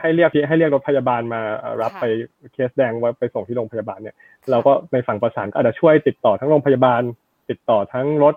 [0.00, 1.40] ให้เรียกให้เรียกรถพยาบาลมา
[1.82, 2.04] รับไป
[2.52, 4.16] เคสแดงว่าไปส่งที่โรงพยาบาลเนี่ย
[4.50, 7.02] เราก็ในฝั่งประสานก็อาจจะช่วยติดต่อทั้งโรงพยาบาล
[7.50, 8.34] ติดต่อทั้งรถ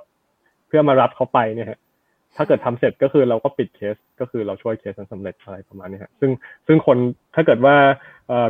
[0.67, 1.79] เพื่อมารับเขาไปเนี่ยฮะ
[2.36, 6.32] ถ้าเกิดทำเสร็จก็คือเราก็ปิดเคสก็คือเราช่วยเคสนั้นสำเร็จอะไรประมาณนี้ฮะซึ่ง
[6.67, 6.98] ซึ่งคน
[7.36, 7.75] ถ้าเกิดว่า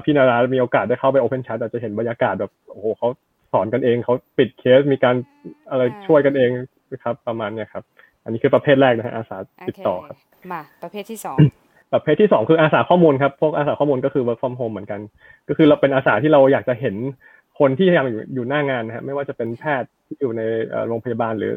[0.04, 3.08] พี่นารามีโอกาสได้เข้าไปโอเพนชั t อาจจะเห็นบรรยากาศแบบโอ้โหเขา
[3.54, 5.16] สอนกันเองเขาปิดเคสมีการ
[5.70, 6.50] อะไรช่วยกันเอง
[6.92, 7.84] นะครับประมาณเนี้ยครับ
[8.24, 9.38] อันนี้คือประเภทแรกนะฮะอาสา
[9.68, 10.18] ติดต่อครับ
[10.52, 11.38] มาประเภทที่สอง
[11.94, 15.02] ประเภทที่สองคืออาสาข้อมูลครับพวกอาสาข้อมูลก็คือ work from home เหมือนกัน
[15.48, 16.96] ก็คือเราเป็นอาสาที่เราอยากจะเห็น
[17.60, 20.42] คนที่ยังอยู่อยู่หน้างานนะฮะไม่ว่าจะเป็นแพทย์ที่อยู่ใน
[20.88, 21.54] โรงพยาบาลหรือ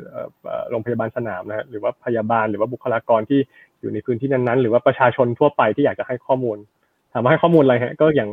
[0.70, 3.40] โรงพยาบาลสนามนะฮะหรือว่าพยาบาลหรือว่าบุคลากรที่
[3.80, 6.58] อยู่ในพื้นที่นั้นๆ หรือว่าประชาชนทั่วไปที่อยากจะให้ข้อมูล
[7.12, 8.30] ถามว่าให้ข้อมูลอะไรฮะก็อย่าง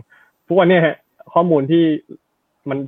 [0.47, 0.95] ทุกวันนี้ฮะ
[1.33, 1.83] ข้อมูลที่
[2.70, 2.79] มัน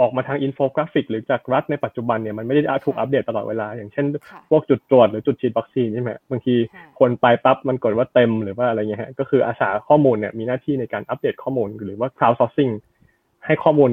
[0.00, 4.06] ออกมาทางอินโฟกราฟิก หรือจากรัฐในปัจจุบันเนี่ยมันไม่ได้ถูกอัปเดตตลอดเวลา อย่างเช่น
[4.50, 6.54] พวกจุดตรวจหรือจุดฉีดวัคซีนใช่ไหมบางที
[7.00, 12.72] คนไปปั๊บปรากฏว่าเต็มหรือว่าอะไรเงี้ยฮะก็คืออาสาข้อมูลเนี่ยมีหน้าที่ในการอัปเดตข้อมูลหรือว่า crowdsourcing
[13.46, 13.90] ให้ข้อมูล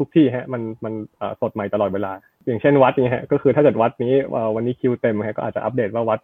[0.00, 0.92] ทุกๆที่ฮะมันมัน
[1.40, 2.12] สดใหม่ตลอดเวลา
[2.46, 4.14] อย่างเช่นวัดนี้ฮะก็คือถ้าเกิดวัดนี้
[4.54, 6.20] วันนี้คิวเต็มฮะก็อาจจะอัปเดตว่าวัด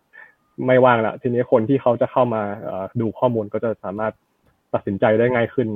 [0.66, 2.42] ไม่ว่างละทีนี้คนที่เขาจะเข้ามา
[3.00, 4.12] ดูข้อมูลก็จะสามารถ
[4.74, 5.68] ตัดสินใจได้ง่ายขึ้น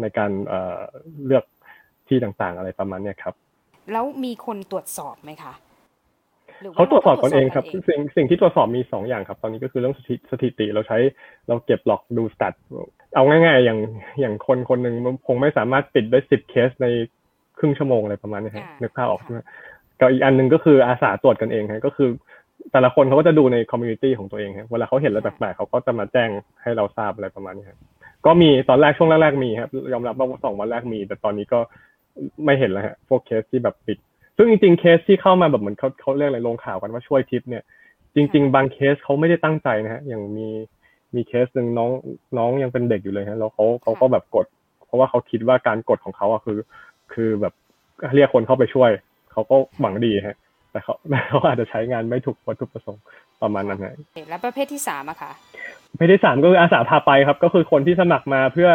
[0.00, 0.30] ในการ
[1.26, 1.44] เลือก
[2.08, 3.34] ที่ต่างๆ อะไรประมาณนี้ครับ
[3.92, 5.52] แล้วมีคนตรวจสอบไหมคะ
[6.74, 9.94] เขาตรวจสอบกันเองครับสิ่งสิ่งที่ตรวจสอบมีสองอย่างครับ ตอนนี้ก็คือเรื่อง
[10.30, 10.98] สถิติเราใช้
[11.48, 12.54] เราเก็บหลอกดูสตัด
[13.14, 13.78] เอาง่ายๆ อย่าง
[14.20, 14.94] อย่างคนคนหนึ่ง
[15.26, 16.86] คงไม่สามารถปิดได้สิบเคสใน
[17.58, 19.40] ครึ่งชั่วโมงอะไรประมาณนี้ครับนึกภาพออกใช่ไหม
[20.00, 22.08] กับอีกอันหนึ่งก็คืออาสาตรวจกันเองครับก็คือ
[22.72, 26.30] แต่ละคนเขาก็จะดูใน community ของตัวเองครับเวลาเขาเห็นอะไรแปลกๆเขาก็จะมาแจ้ง
[26.62, 27.78] ให้เราทราบอะไรประมาณนี้ครับ
[28.26, 31.60] ก็มีตอนแรกช่วงแรกๆมีครับยอมรับว่าสองวันแรกมี แต่ตอนนี้ก็
[32.44, 33.98] ไม่เห็นแล้วฮะพวกเคสที่แบบปิด
[34.36, 37.62] ซึ่งจริงๆเคสที่เข้ามาแบบเหมือนเขาเขาเรียกอะไรลงข่าวกันว่าช่วยทิพย์เนี่ย
[38.14, 40.48] จริง ๆ บางเคสเขาไม่ได้ตั้งใจนะฮะอย่างมี
[41.14, 41.90] มีเคสหนึ่งน้อง
[42.38, 44.46] น้องยังเป็นเด็กอยู่เลยฮะแล้วเขาเขาก็แบบกด
[44.86, 46.58] เพราะว่าเขาคิดว่าการกดของเขาอะคือ
[47.12, 47.54] คือแบบ
[48.14, 48.90] เรียกคนเข้าไปช่วย
[49.32, 50.36] เขาก็หวังดีฮะ
[50.70, 50.94] แต่เขา
[51.28, 53.02] เขาอาจจะใช้งานไม่ถูกวัตถุประสงค์
[53.42, 53.94] ประมาณนั้นฮะ
[54.28, 55.32] แล้วประเภทที่สามอะค่ะ
[55.90, 58.70] ประเภทที่สามก็คืออาสาพาไปครับ ก็คือคนที่สมัครมาเพื่อ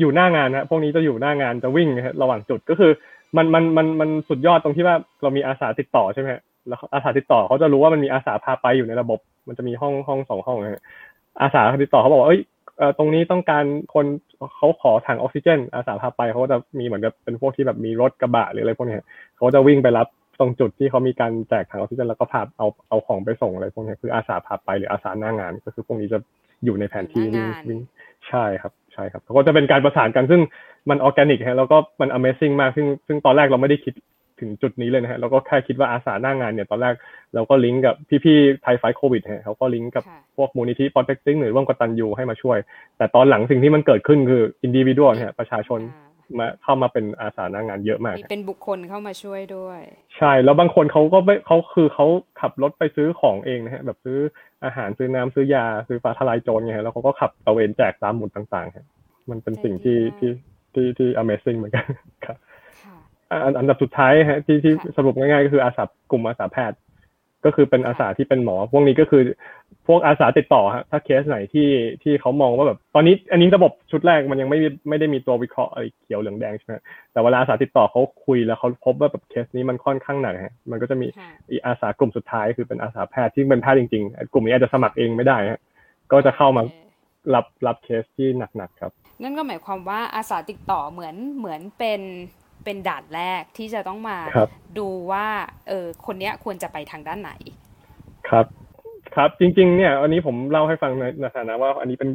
[0.00, 1.88] อยู่หน้างานนะพวกนี้จะอยู่หน้างานจะวิ่ง
[2.22, 2.92] ระหว่างจุดก็คือ
[3.36, 6.28] มันมันมันมันสุดยอดตรงที่ว่าเรามีอาสาติดต่อใช่ไหม
[6.68, 10.84] แล้วอาสาติดต่อเขาจะรู้ว่ามันมีอาสาพาไปอยู่ในระบบ มันจะมีห้องห้องสองห้องนะ
[11.42, 12.40] อาสาติดต่อเขาบอกว่าเอ้ย
[12.98, 14.06] ตรงนี้ต้องการคน
[14.56, 18.98] เขาขอถังออกซิเจน อาสาพาไปเขาจะมีเหมือนกับเป็นพวกที่แบบมีรถกระบะหรืออะไรพวกนี้
[19.36, 20.06] เขาจะวิ่งไปรับ
[20.38, 26.18] ตรงจุดที่เขามีการแจกถังออกซิเจนแล้วก็พาเอาเอาของไปส่งอะไรพวกนี้คืออาสาพาไปหรืออาสาหน้างาน ก็คือพวกนี้จะ
[26.64, 27.24] อยู่ในแผนที่
[27.68, 27.80] วิ่ง
[28.28, 30.40] ใช่ครับใช่ครับก็จะเป็นการประสานกันซึ่ง
[30.90, 33.94] มันออร์แกนิกฮะแล้วก็มัน Amazing มากซึ่งซึ่งตอนแรกเราไม่ได้คิด
[34.40, 36.94] ถึงจุดนี้เลยนะฮะเราก็แค่คิดว่าอาสาหน้างานเนี่ยตอนแรก
[37.34, 40.04] เราก็ลิงก์กับพี่ๆไทยไฟโควิดฮะเขาก็ลิงก์กับ
[40.36, 42.58] พวกมูลนิธิปอเต็กซิงหรือร่วมกตันยูให้มาช่วย
[42.98, 45.80] แต่ตอนหลังสิ่งที่มันเกิดขึ้นคืออินดิวิวดเนี่ยประชาชน
[46.38, 49.80] มาเข้ามาเป็นอาสาหน้างานเยอะมาก เป็นบุคคลเข้ามาช่วยด้วย
[50.18, 52.06] ใช่แล้วบางคนเขาก็ไม่เขาคือเขา
[52.40, 54.18] ขับรถไปซื้อของเองนะฮะแบบซื้อ
[54.64, 58.86] อาหารซื้อน้ำซื้อยาซื้อฟ้าทลายโจรไงแล้วเขาก็ขับตะเวนแจกตามหมุดต่างๆครับ
[59.30, 60.30] มันเป็นสิ่งที่ที่
[60.74, 61.86] ที่ที่ Amazing เหมือนกัน
[62.26, 62.36] ครับ
[63.58, 66.78] อันดับสุดท้ายฮะที่ที่สรุปง่ายๆก็คืออาสากลุ่มอาสาแพทย์
[67.44, 69.22] ก็คือเป็นอาสาที่เป็นหมอ พวกนี้ก็คือ
[69.86, 71.68] พวกอาสาติดต่อฮะถ้าเคสไหนที่
[72.02, 76.74] ที่เขามองว่าแบบตอนนี้ อันนี้ระบบชุดแรกมันยังไม่ไม่ได้มีตัววิเคราะห์อะไรเขียวเหลืองแดงใช่ไหม
[77.12, 81.06] แต่เวลาอาสาติดต่อเขาคุยแล้วเขาพบว่าแบบเคสนี้มันค่อนข้างหนักฮะมันก็จะมี
[81.50, 85.60] อีอาสากลุ่มสุดท้ายคือเป็นอาสาแพทย์ที่เป็นแพทย์จริงๆ กลุ่มนี้อาจจะสมัครเองไม่ได้ฮะ
[86.12, 86.62] ก็จะเข้ามา
[87.34, 92.00] รับรับเคสที่หนักๆครับ นั่นก็หมายความว่าอาสาติดต่อเหมือนเหมือนเป็น
[92.64, 94.18] เป็นด่านแรกที่จะต้องมา
[94.78, 95.26] ดูว่า
[95.68, 97.32] เออคนเนี้ยควรจะไปทางด้านไหน
[98.28, 98.46] ครับ
[99.14, 102.10] ครับจริง ๆ เนี่ย อันนี้ผมเล่าให้ฟังในฐานะว่าอันนี้เป็น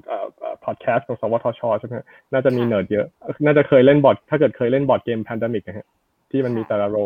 [0.66, 1.94] พอดแคสต์ของสวทชใช่ไหม
[2.34, 3.06] น่าจะมีเนิร์ดเยอะ
[3.46, 5.88] น่าจะเคยเล่นบอร์ดถ้าเกิดเคยเล่นบอร์ดเกม Pandemic นะฮะ
[6.32, 6.98] ที่มันมีแต่ละ role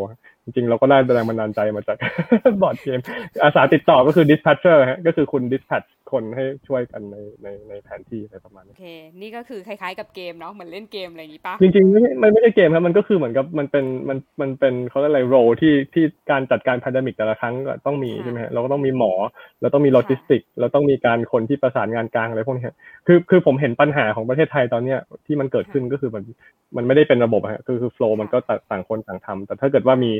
[0.43, 1.97] จริง ๆ เราก็ได้แรงบันดาลใจมาจาก
[2.61, 2.99] บอร์ดเกม
[3.43, 8.85] อาสาติดต่อก็คือ dispatcher ฮะก็คือคุณ dispatch คนให้ช่วยกันในในในแผนที่อะไรประมาณนี้โอเค
[9.21, 19.13] นี่ก็คือคล้ายๆกับเกมเนาะเหมือนเล่นเกมอะไรอย่างนี้ปะจริงๆไม่มันไม่ใช่เกมครับมันก็คือเหมือนกับมันเป็นมันมันเป็นเขาเรียกอะไร role ที่ที่การจัดการ pandemic แต่ละครั้งก็ต้องมีใช่ไหมฮะเราก็ต้องมีหมอ
[19.61, 22.65] เราต้องมีโลจิสติกเราต้องมีการคนที่ประสานงานกลางอะไรพวกนี้
[23.07, 26.23] คือคือผมเห็นปัญหาของประเทศไทยตอนเนี้ยที่มันเกิดขึ้นก็คือมัน
[26.77, 28.37] มันไม่ได้เป็นระบบฮะคือคือ flow มันก็
[28.71, 30.11] ต่างคนต่างทำแต่ถ้าเกิดว่ามี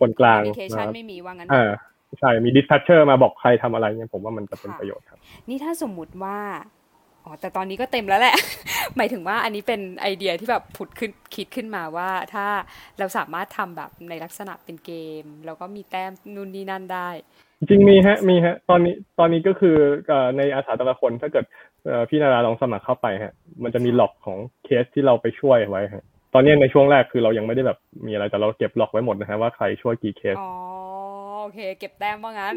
[0.00, 0.42] คนกลาง
[0.94, 1.70] ไม่มีว่างั้นอ่า
[2.18, 5.18] ใช่มี dispatcher มาบอกใครทำอะไรเนี่ยผมว่ามันจะเป็นประโยชน์ครับ
[5.48, 6.38] นี่ถ้าสมมุติว่า
[7.24, 8.36] อ๋อแต่ตอนนี้ก็เต็มแล้วแหละ
[8.96, 12.46] หมายถึงว่าอันนี้เป็นไอเดียที่แบบผุดขึ้นคิดขึ้นมาว่าถ้า
[12.98, 14.92] เราสามารถทำแบบในลักษณะเป็นเก
[15.22, 17.08] ม แล้วก็มีแต้มนู่นนี่นั่นได้
[17.68, 19.76] จริงมีฮะมีฮะ ตอนนี้ตอนนี้ก็คือ
[20.36, 21.44] ในอาสาแต่ละคนถ้าเกิด
[22.08, 30.50] พี่นาราลองสมัครเข้าไปฮะ มันจะมี log ของเคสที่เราไปช่วยไว้ฮะตอนนี้ในช่วงแรกคือเรายังไม่ได้แบบมีอะไรแต่เราเก็บ log ไว้หมดนะฮะว่าใครช่วยกี่เคสอ๋อ
[31.42, 32.56] โอเค เก็บแต้มว่างั้น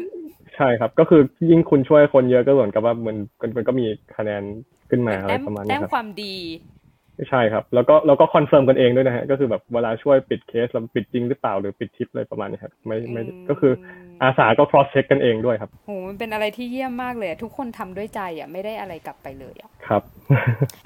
[0.56, 1.20] ใช่ครับ ก็คือ
[1.50, 3.16] ยิ่งคุณช่วยคนเยอะก็เหมือนกับว่ามัน
[3.56, 4.42] มันก็มีคะแนน
[4.90, 6.34] ขึ้นมาอะไรประมาณนี้ครับแต้มความดี
[7.28, 13.72] ใช่ครับ แล้วก็เราก็คอนเฟิร์มกันเองด้วยนะฮะ ก็คือแบบเวลาช่วยปิดเคสเราปิดจริงหรือเปล่าหรือปิดทิพย์อะไรประมาณนี้ครับไม่ไม่ก็คือ
[14.22, 20.02] อาสาก็ cross check กันเองด้วยครับโหมันเป็นอะไรที่เยี่ยมมากเลย ทุกคนทำด้วยใจอะไม่ได้อะไรกลับไปเลยอะครับ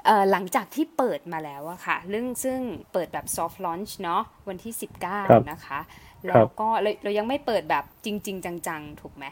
[0.06, 2.60] เอ่อหลังจากที่เปิดมาแล้วอะค่ะ เรื่องซึ่ง
[2.92, 5.78] เปิดแบบ soft launch เนาะวันที่สิบเก้านะคะ
[6.26, 6.68] แล้วก็
[7.02, 9.24] เรายังไม่เปิดแบบจริง ๆ จังๆ ถูกไหม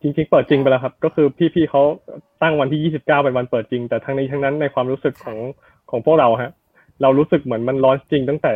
[0.00, 1.82] จริงๆเปิดจริงไปแล้วครับ ก็คือพี่ๆเขา
[2.42, 5.38] ตั้งวันที่ยี่สิบเก้าเป็นวันเปิดจริง แต่ทั้งนี้ทั้งนั้นในความรู้สึกของ
[5.90, 6.52] ของพวกเราฮะ
[7.02, 8.52] เรารู้สึกเหมือนมันร้อนจริงตั้งแต่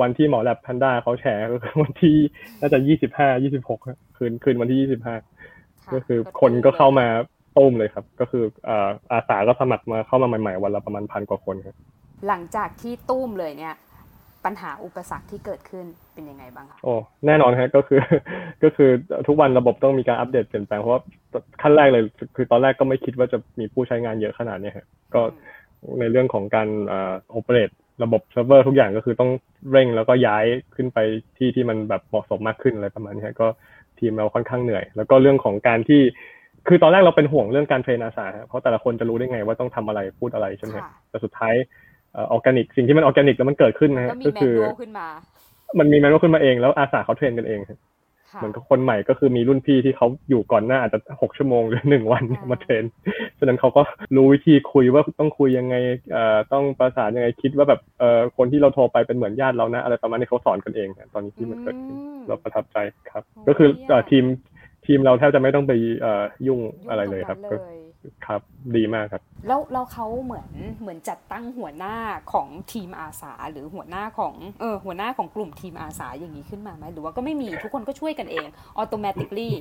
[0.00, 2.16] วันที่หมอแลบแพนด้าเขาแชร์ก็คือวันที่
[2.60, 3.80] น่าจะยี่สิบห้ายี่สิบหก
[4.16, 5.14] คืนคืนวันที่ยี่สิบห้า
[5.94, 7.06] ก็คือคนก็เข้ามา
[7.56, 8.44] ตู้มเลยครับ ก็คือ
[9.10, 11.76] อาสาก็สมัครมาเข้ามาใหม่ๆ วันละประมาณพันกว่าคนครับ
[12.26, 13.74] หลังจากที่ตู้มเลยเนี่ย
[14.46, 16.94] ปัญหาอุปสรรคที่เกิดขึ้นเป็นยังไงบ้างคะโอ้
[17.26, 18.00] แน่นอนฮะก็คือ
[18.62, 18.90] ก็คือ
[19.26, 21.02] ทุกวันระบบต้องมีการอัปเดตเปลี่ยนแปลงเพราะว่า
[21.62, 22.02] ขั้นแรกเลย
[22.36, 25.22] คือตอนแรกก็ไม่คิดว่าจะมีผู้ใช้งานเยอะขนาดนี้ฮะก็
[26.00, 27.70] ในเรื่องของการอ่า operate
[28.04, 29.30] ระบบเซิร์ฟเวอร์ทุกอย่างก็คือต้อง
[29.72, 30.44] เร่งแล้วก็ย้าย
[30.76, 30.98] ขึ้นไป
[31.36, 33.46] ที่ที่มันแบบเหมาะสมมากขึ้นอะไรประมาณนี้ก็
[33.98, 36.00] ทีมเราค่อนข้างเหนื่อย แล้วก็เรื่องของการที่
[36.68, 40.76] คือตอนแรกเราเป็นห่วงเรื่องการ train อาสาเพราะแต่ละคนจะรู้ได้ไงว่าต้องทำอะไรพูดอะไรใช่ไหม
[41.10, 41.54] แต่สุดท้าย
[42.16, 44.56] ออร์แกนิกสิ่งที่มันออร์แกนิกแล้วมันเกิดขึ้นนะก็คือ
[45.78, 47.60] มันมี manual ขึ้นมาเองแล้วอาสาเขา train กันเอง
[48.38, 52.84] เหมือนกับคนใหม่ก็คือมีรุ่นพี่ที่เขาอยู่ก่อนหน้าอาจจะหกชั่วโมงหรือหนึ่งวันมา train
[53.38, 53.82] ฉะนั้นเขาก็
[54.16, 55.74] รู้วิธีคุยว่าต้องคุยยังไง
[56.12, 62.76] เอ่อต้องประสานยังไงคิดว่าแบบเอ่อคนที่เราโทรไปเป็นเหมือนญาติเรานะ อะไรประมาณนี้เขาสอนกันเอง ตอนนี้ที่มันเกิดขึ้นเราประทับใจ
[63.12, 63.68] ครับ ก็คือ
[64.10, 64.24] ทีม
[64.86, 67.56] ทีมเราแทบจะไม่ต้องไปเอ่อยุ่งอะไรเลยครับก็
[68.26, 68.40] ครับ
[68.76, 70.48] ดีมากครับ แล้วเราเขาเหมือน
[70.80, 71.96] เหมือนจัดตั้งหัวหน้า
[72.32, 79.54] ของทีมอาสา หรือหัวหน้าของเออหัวหน้าของกลุ่มทีมอาสาอย่างนี้ขึ้นมาไหมหรือว่าก็ไม่มีทุกคนก็ช่วยกันเอง automatically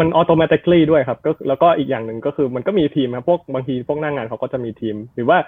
[0.00, 5.38] มัน automatically ด้วยครับก็แล้วก็อีกอย่างหนึ่งก็คือมันก็มีทีมครับพวกบางทีพวกหน้างานเขาก็จะมีทีม หรือว่า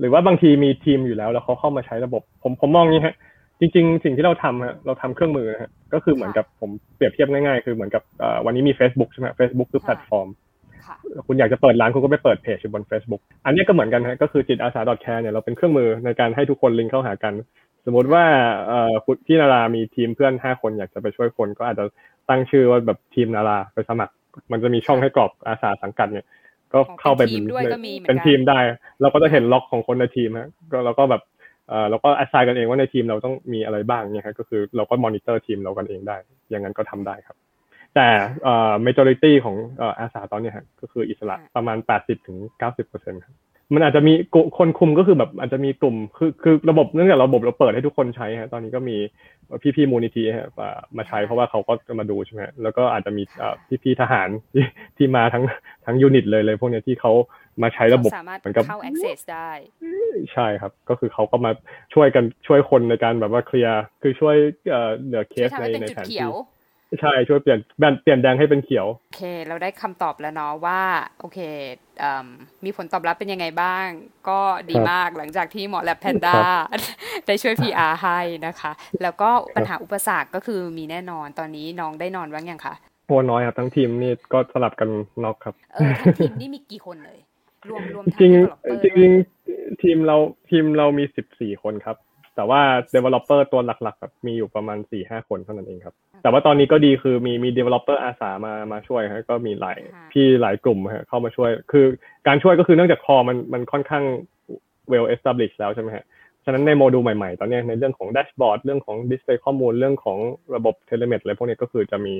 [0.00, 3.14] หรือว่าบางทีมีทีมอยู่แล้ว แล้วเขาเข้ามาใช้ระบบ ผมผมมองนี้ฮะ
[3.60, 8.02] จริงๆ สิ่งที่เราทำฮะเราทำเครื่องมือฮะก็คือเหมือนกับผมเปรียบเทียบง่ายๆ คือเหมือนกับ
[8.44, 10.28] วันนี้มี Facebook ใช่ไหม Facebook คือแพลตฟอร์ม
[11.26, 17.34] คุณอยากจะเปิดร้านคุณก็ไปเปิดเพจบน Facebook อันนี้ก็เหมือนกันฮะก็คือจิตอาสา .care เนี่ยเราเป็นเครื่องมือในการให้ทุกคนลิงก์เข้าหากัน
[17.86, 18.24] สมมติว่า
[18.66, 18.92] เอ่อ
[19.26, 21.84] พี่นารามีทีมเพื่อนห้าคนอยากจะไปช่วยคน ก็อาจจะ
[22.28, 24.12] ตั้งชื่อว่าแบบทีมนาราไปสมัคร
[24.52, 26.26] มันจะมีช่องให้กรอกอาสาสังกัดเนี่ย
[26.72, 27.22] ก็เข้าไป
[28.08, 28.58] เป็นทีมได้
[29.00, 31.22] เราก็จะเห็น log ของคนในทีมฮะก็เราก็แบบ
[31.68, 36.16] เอ่อเราก็ assign กันเองว่าในทีมเราต้องมีอะไรบ้างเนี่ยครับก็คือเราก็มอนิเตอร์ทีมเรากันเองได้
[36.50, 37.36] อย่างนั้นก็ทำได้ครับ
[37.96, 38.08] แต่
[38.42, 43.36] เอ่อ majority ของเอ่ออาสาตอนนี้ฮะก็คืออิสระประมาณ 80ถึง90เปอร์เซ็นต์ครับ
[43.74, 44.12] มันอาจจะมี
[44.58, 48.96] คนคุมก็คือแบบอาจจะมีกลุ่มคือคือระบบเนื่องจากระบบเราเปิดให้ทุกคนใช้ฮะตอนนี้ก็มี
[49.62, 50.48] พี่พี่มูลนิธิฮะ
[50.96, 53.22] มาใช้เพราะว่าเขาก็มาดูใช่ไหมแล้วก็อาจจะมี
[53.68, 54.64] พี่พี่ทหารที่
[54.96, 55.44] ที่มาทั้ง
[55.86, 57.12] ทั้งยูนิตเลยเลยพวกนี้ที่เขา
[57.62, 59.50] มาใช้ระบบเหมือนกับเข้า access ได้
[60.32, 61.52] ใช่ครับ ก็คือเขาก็มา
[61.94, 64.36] ช่วยกันช่วยคนในการแบบว่าเคลียร์คือช่วย
[65.04, 66.18] เหลือเคสในในแผนที่
[67.00, 67.60] ใช่ช่วยเปลี่ยน
[68.02, 70.80] เปลี่ยนแดงให้เป็นเขียวโอเค เราได้คำตอบแล้วเนาะว่า
[71.20, 71.38] โอเค
[72.64, 73.86] มีผลตอบรับเป็นยังไงบ้าง
[74.28, 76.38] ก็ดีมากหลังจากที่หมอแลบแพนด้า
[77.26, 82.74] ได้ช่วย PR ให้นะคะ แล้วก็ปัญหาอุปสรรคก็คือมีแน่นอนตอนนี้น้องได้นอนว่างยังคะ
[83.06, 84.90] โัวน้อยครับทั้งทีมนี่ก็สลับกัน
[85.24, 87.18] น็อกครับเออทั้งทีมนี่มีกี่คนเลย
[87.68, 88.32] รวมรวมจริง
[88.84, 89.10] จริง
[89.82, 90.16] ทีมเรา
[90.50, 91.96] ทีมเรามีสิบสี่คนครับ
[92.36, 92.60] แต่ว่า
[92.94, 99.78] developer ตัวหลักๆแบบมีอยู่ประมาณสี่ห้าคนเท่านั้นเองครับ แต่ว่าตอนนี้ก็ดีคือมีมี developer อาสามามาช่วยครับก็มีหลาย
[100.12, 101.84] พี่หลายกลุ่มฮะเข้ามาช่วย คือ
[102.26, 104.04] การช่วยก็คือเนื่องจาก core มันมันค่อนข้าง
[104.92, 106.04] well established แล้วใช่ไหมฮะ
[106.44, 110.18] ฉะนั้นในโมดูลใหม่ๆ ตอนนี้ในเรื่องของ dashboard เรื่องของ display ข้อมูลเรื่องของ
[110.54, 112.14] ระบบ telemed อะไรพวกนี้ก็คือจะมี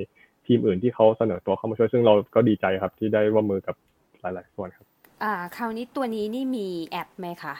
[0.46, 3.75] ทีมอื่นที่เขาเสนอตัวเข้ามาช่วยซึ่งเราก็ดีใจครับที่ได้ร่วมมือกับ
[4.20, 4.87] หลายๆส่วนครับ
[5.22, 7.55] อ่า คราวนี้ตัวนี้นี่มีแอปไหมคะ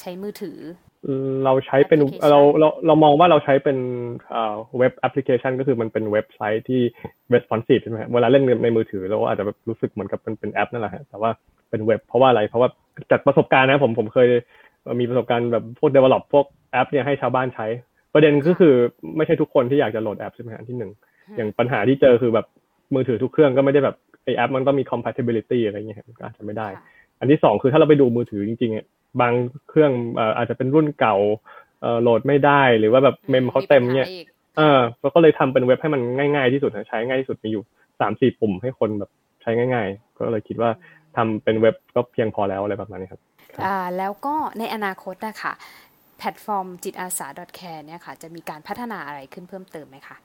[0.00, 0.58] ใช้มือถือ
[1.44, 3.78] เราใช้เป็นเราเราเรามองว่าเราใช้เป็น
[4.78, 6.80] web application ก็คือมันเป็นเว็บไซต์ที่
[7.34, 11.30] responsive ใช่ไหมเวลาเล่นในมือถือเราอาจจะรู้สึกเหมือนกับเป็นเป็นแอปนั่นแหละฮะแต่ว่า
[11.70, 12.68] เป็นเว็บเพราะว่าอะไรเพราะว่า
[13.10, 14.28] จากประสบการณ์นะผมผมเคย
[15.00, 17.66] มีประสบการณ์แบบพวก develop พวกแอปเนี่ยให้ชาวบ้านใช้
[18.14, 18.74] ประเด็นก็คือ
[19.16, 20.90] ไม่ใช่ทุกคนที่อยากจะโหลดแอปใช่ไหมฮะที่หนึ่ง
[21.36, 22.46] อย่างปัญหาที่เจอคือแบบ
[22.94, 26.68] มือถือทุกเครื่องก็ไม่ได้แบบไอแอปมันต้องมี compatibility อะไรเงี้ยก็อาจจะไม่ได้
[27.18, 28.78] อันที่สองคือถ้าเราไปดูมือถือจริงๆ
[29.20, 29.32] บาง
[29.68, 29.92] เครื่อง
[30.36, 31.16] อาจจะเป็นรุ่นเก่า
[32.02, 34.08] โหลดไม่ได้หรือว่าแบบเมมเขาเต็มเนี่ย
[34.56, 37.62] เออเราก็เลยทำเป็นเว็บให้มันง่าย ๆที่สุดใช้ง่ายที่สุดมีอยู่
[38.00, 39.10] สามสี่ปุ่มให้คนแบบ
[39.42, 40.70] ใช้ง่าย ๆ ก็เลยคิดว่า
[41.16, 43.20] ทำเป็นเว็บก็เพียงพอแล้วอะไรประมาณนี้ครับ
[43.64, 45.52] อ่าแล้วก็ในอนาคตนะคะ
[46.18, 47.26] แพลตฟอร์มจิตอาสา
[47.58, 50.16] .care เนี่ยค่ะ จะมีการพัฒนาอะไรขึ้นเพิ่มเติมไหมคะ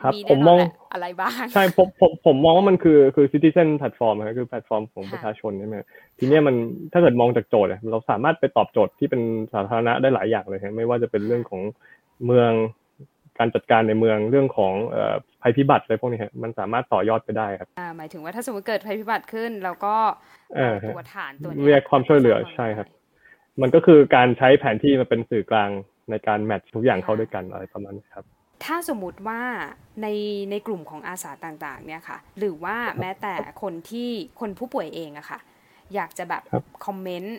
[0.00, 0.58] ครับผมมอง
[0.92, 5.76] อะไรบ้าง ใช่ผมผมผมมองว่ามันคือคือ citizen platform นะคือแพลตฟอร์มของประชาชนใช่ไหม
[6.18, 6.54] ทีนี้มัน
[6.92, 11.62] ถ้าเกิดมองจากโจทย์เราสามารถไปตอบโจทย์ที่เป็นสาธารณะได้หลายอย่างเลยครับไม่ว่าจะเป็นเรื่องของ
[12.26, 12.52] เมือง
[13.38, 14.72] การจัดการในเมืองเรื่องของ
[15.42, 19.96] ภัยพิบัติอะไรพวกนี้ครับมันสามารถต่อยอดไปได้ครับหมายถึงว่าถ้าสมมติเกิดภัยพิบัติขึ้นเราก็
[20.94, 22.88] ตัวฐานตัวนี้เรียกความช่วยเหลือใช่ครับ
[23.62, 25.70] มันก็คือการใช้แผนที่มาเป็นสื่อกลาง
[26.10, 28.24] ในการแมทช์ทุกอย่างเข้าด้วยกันอะไรประมาณนี้ครับ
[28.64, 29.42] ถ้าสมมุติว่า
[30.02, 30.06] ใน
[30.50, 35.38] ในกลุ่มของอาสาต่างๆเนี่ยค่ะ หรือว่าแม้แต่คนที่คนผู้ป่วยเองอะค่ะ
[35.94, 36.42] อยากจะแบบ
[36.86, 37.38] คอมเมนต์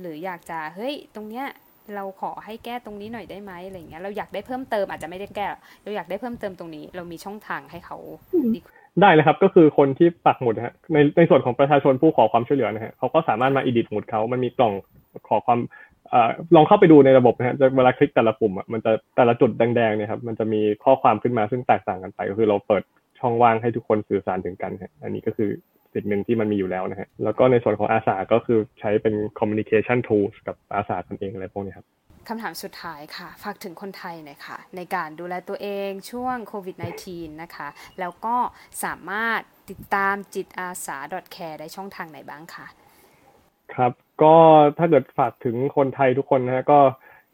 [0.00, 1.46] หรืออยากจะเฮ้ยตรงเนี้ย
[1.94, 5.46] เราขอให้แก้ตรงนี้หน่อยได้ไหมอะไรเงี้ยเราอยากได้เพิ่มเติมอาจจะไม่ได้แก้
[5.82, 7.98] เราอยากได้เพิ่มเติมตรงนี้ เรามีช่องทางให้เขา
[9.00, 14.74] ได้เลยครับก็คือคนที่ปักหมุดฮะในในส่วนของประชาชนผู้ขอความช่วยเหลือนะฮะเขาก็สามารถมาอิดิทหมุดเขามันมีกล่อง
[15.28, 15.60] ขอความ
[16.54, 22.82] ลองเข้าไปดูในระบบนะฮะเวลาคลิกแต่ละปุ่มอะมันจะแต่ละจุดแดงๆเนี่ยครับมันจะมีข้อความขึ้นมาซึ่งแตกต่างกันไป ก็คือเราเปิด
[23.18, 25.50] ช่องว่างให้ทุกคนสื่อสารถึงกันฮะอันนี้ก็คือ
[25.92, 31.86] สิ่งหนึ่งที่มันมีอยู่แล้วนะฮะแล้วก็ในส่วนของอาสาก็คือใช้เป็น communication tools กับอาสาตนเองอะไรพวกนี้ครับ
[32.28, 36.76] คำถามสุดท้ายค่ะ ฝากถึงคนไทยหน่อยค่ะ ในการดูแลตัวเองช่วงโควิด
[37.08, 37.68] -19 นะคะ
[38.00, 38.36] แล้วก็
[38.84, 39.40] สามารถ
[39.70, 40.96] ติดตามจิตอาสา
[41.34, 42.66] .care ได้ช่องทางไหนบ้างคะ
[43.74, 44.34] ครับ ก็
[44.78, 46.78] ถ้าเกิดฝากถึงคนไทยทุกคนนะฮะก็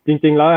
[0.06, 0.50] จริง ๆ แล้ว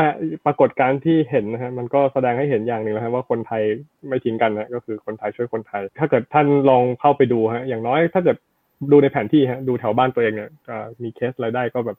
[0.46, 3.62] ปรากฏการณ์ที่เห็นนะฮะมันก็แสดงให้เห็นอย่างหนึ่งนะฮะว่าคนไทย
[4.08, 8.36] ไม่ทิ้งกันนะก็คือคนไทยช่วยคนไทย ถ้าเกิดท่านลองเข้าไปดูฮะอย่างน้อยถ้าเกิด
[8.92, 10.50] ดูในแผนที่ฮะดูแถวบ้านตัวเองเนี่ย
[11.02, 11.98] มีเคสอะไรได้ก็แบบ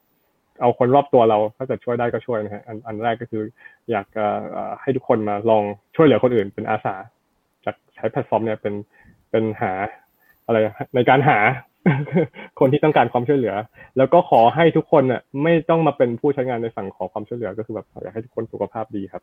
[0.60, 3.42] เอาคนรอบตัวเรา ถ้าเกิดช่วยได้ก็ช่วยนะฮะอันอันแรกก็คือ
[3.90, 4.06] อยาก
[4.80, 5.62] ให้ทุกคนมาลอง
[5.96, 6.94] ช่วยเหลือคนอื่นเป็นอาสา
[7.64, 8.74] จากใช้แพลตฟอร์มเนี่ยเป็น
[9.30, 9.72] เป็นหา
[10.46, 10.56] อะไร
[10.94, 11.38] ในการหา
[12.60, 13.54] คนที่ต้องการความช่วยเหลือ
[13.96, 19.22] แล้วก็ขอให้ทุกคนน่ะ ไม่ต้องมาเป็นผู้ใช้งานในฝั่งขอความช่วยเหลือก็คือแบบอยากให้ทุกคนสุขภาพดีครับ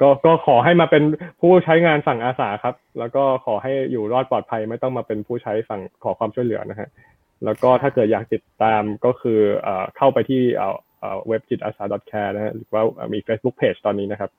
[0.00, 1.02] ก็ก็ขอให้มาเป็น
[1.40, 6.88] ผู้ใช้งานฝั่งอาสาครับ แล้วก็ขอให้อยู่รอดปลอดภัย ไม่ต้องมาเป็นผู้ใช้ฝั่งขอความช่วยเหลือนะฮะ
[7.44, 9.40] แล้วก็ถ้าเกิดอยากติดตามก็คือ
[9.96, 10.42] เข้าไปที่
[11.28, 12.82] เว็บจิตอาสา .care นะฮะหรือว่า
[13.14, 14.30] มี Facebook Page ตอนนี้นะครับ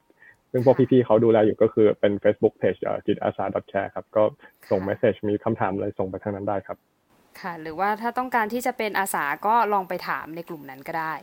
[0.51, 4.23] ซึ่งพวกพี่ๆเขาดูแลอยู่ก็คือเป็น Facebook Page จิตอาสา .care ครับ ก็
[4.69, 6.77] ส่งเมสเซจมีคำถามอะไรส่งไปทางนั้นได้ครับ
[7.41, 11.13] ค่ะ หรือว่าถ้าต้องการที่จะเป็นอาสาก็ลองไปถามในกลุ่มนั้นก็ได้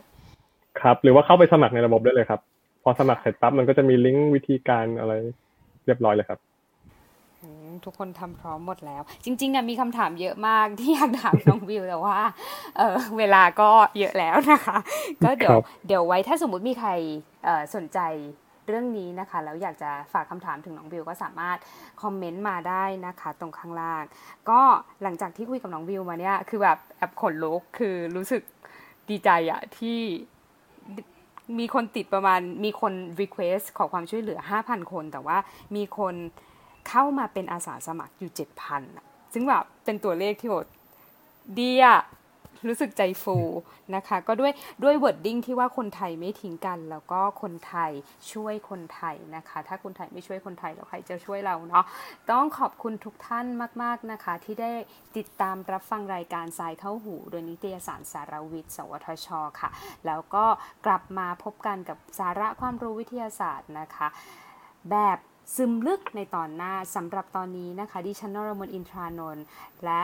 [0.81, 2.41] ครับ หรือว่าเข้าไปสมัครในระบบได้เลยครับ
[2.83, 5.13] พอสมัครเสร็จปั๊บมันก็จะมีลิงก์วิธีการอะไร
[5.85, 6.39] เรียบร้อยเลยครับ
[7.85, 12.17] ทุกคนทำพร้อมหมดแล้ว จริงๆอะมีคำถามเยอะมากที่อยากถามน้องวิวแต่ว่า
[12.77, 14.77] เออเวลาก็เยอะแล้วนะคะ
[15.23, 16.91] ก็เดี๋ยวเดี๋ยวไว้ถ้าสมมุติมีใคร
[17.75, 17.99] สนใจ
[18.67, 21.57] เรื่องนี้นะคะ แล้วอยากจะฝากคำถามถึงน้องวิวก็สามารถ
[22.01, 24.03] คอมเมนต์มาได้นะคะตรงข้างล่าง
[24.49, 24.61] ก็
[25.03, 28.41] หลังจากที่คุยกับน้องวิวมาเนี่ยคือแบบแอบขนลุกคือรู้สึก
[29.09, 29.99] ดีใจอะที่
[31.59, 35.37] มีคนติดประมาณมีคน request ขอความช่วยเหลือ 5,000 คน แต่ว่า
[35.75, 36.15] มีคน
[36.89, 38.31] เข้ามาเป็นอาสาสมัครอยู่
[38.81, 40.67] 7,000 ซึ่งแบบเป็นตัวเลขที่โหด
[41.59, 41.99] ดีอะ
[42.67, 43.37] รู้สึกใจฟู
[43.95, 44.51] นะคะ ก็ด้วย
[44.83, 47.91] ด้วยวอร์ดดิ้งที่ว่าคนไทยไม่ทิ้งกัน แล้วก็คนไทย
[48.31, 51.85] ช่วยคนไทยนะคะ ถ้าคนไทยไม่ช่วยคนไทยแล้วใครจะช่วยเราเนาะ
[52.31, 53.45] ต้องขอบคุณทุกท่าน
[53.83, 54.71] มาก ๆนะคะ ที่ได้
[55.17, 59.27] ติดตามรับฟังรายการสายเข้าหู โดยนิตยสารสารวิทย์ สวทช
[59.61, 59.69] ค่ะ
[60.05, 60.45] แล้วก็
[60.85, 64.07] กลับมาพบกันกับสาระความรู้วิทยาศาสตร์นะคะ
[64.91, 65.19] แบบ
[65.55, 69.45] ซึมลึกในตอนหน้าสำหรับตอนนี้นะคะดิฉันนรมนอินทรานนท์
[69.85, 70.03] และ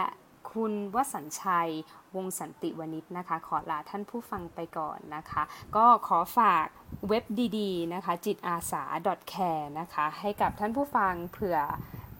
[0.53, 1.71] คุณวสัญชัย
[2.15, 5.43] วงสันติวณิชนะคะ ขอลาท่านผู้ฟังไปก่อนนะคะ
[5.75, 6.67] ก็ขอฝาก
[7.09, 7.23] เว็บ
[7.57, 8.83] ดีๆนะคะ จิตอาสา
[9.31, 11.57] .care นะคะ ให้กับท่านผู้ฟังเผื่อ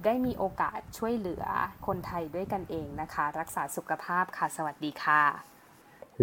[0.06, 1.44] ได้มีโอกาสช่วยเหลือ
[1.88, 5.22] คนไทยด้วยกันเองนะคะ รักษาสุขภาพค่ะ สวัสดีค่ะ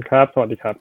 [0.09, 0.77] ครับ สวัสดีครับ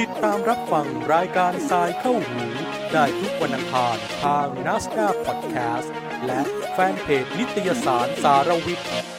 [0.00, 2.51] ติดตามรับฟังรายการทรายเข้าหู
[2.94, 5.88] ได้ทุกวันอังคารทาง n a s d a q Podcast
[6.26, 6.40] และ
[6.72, 9.11] แฟนเพจนิตยสารสารวิทย์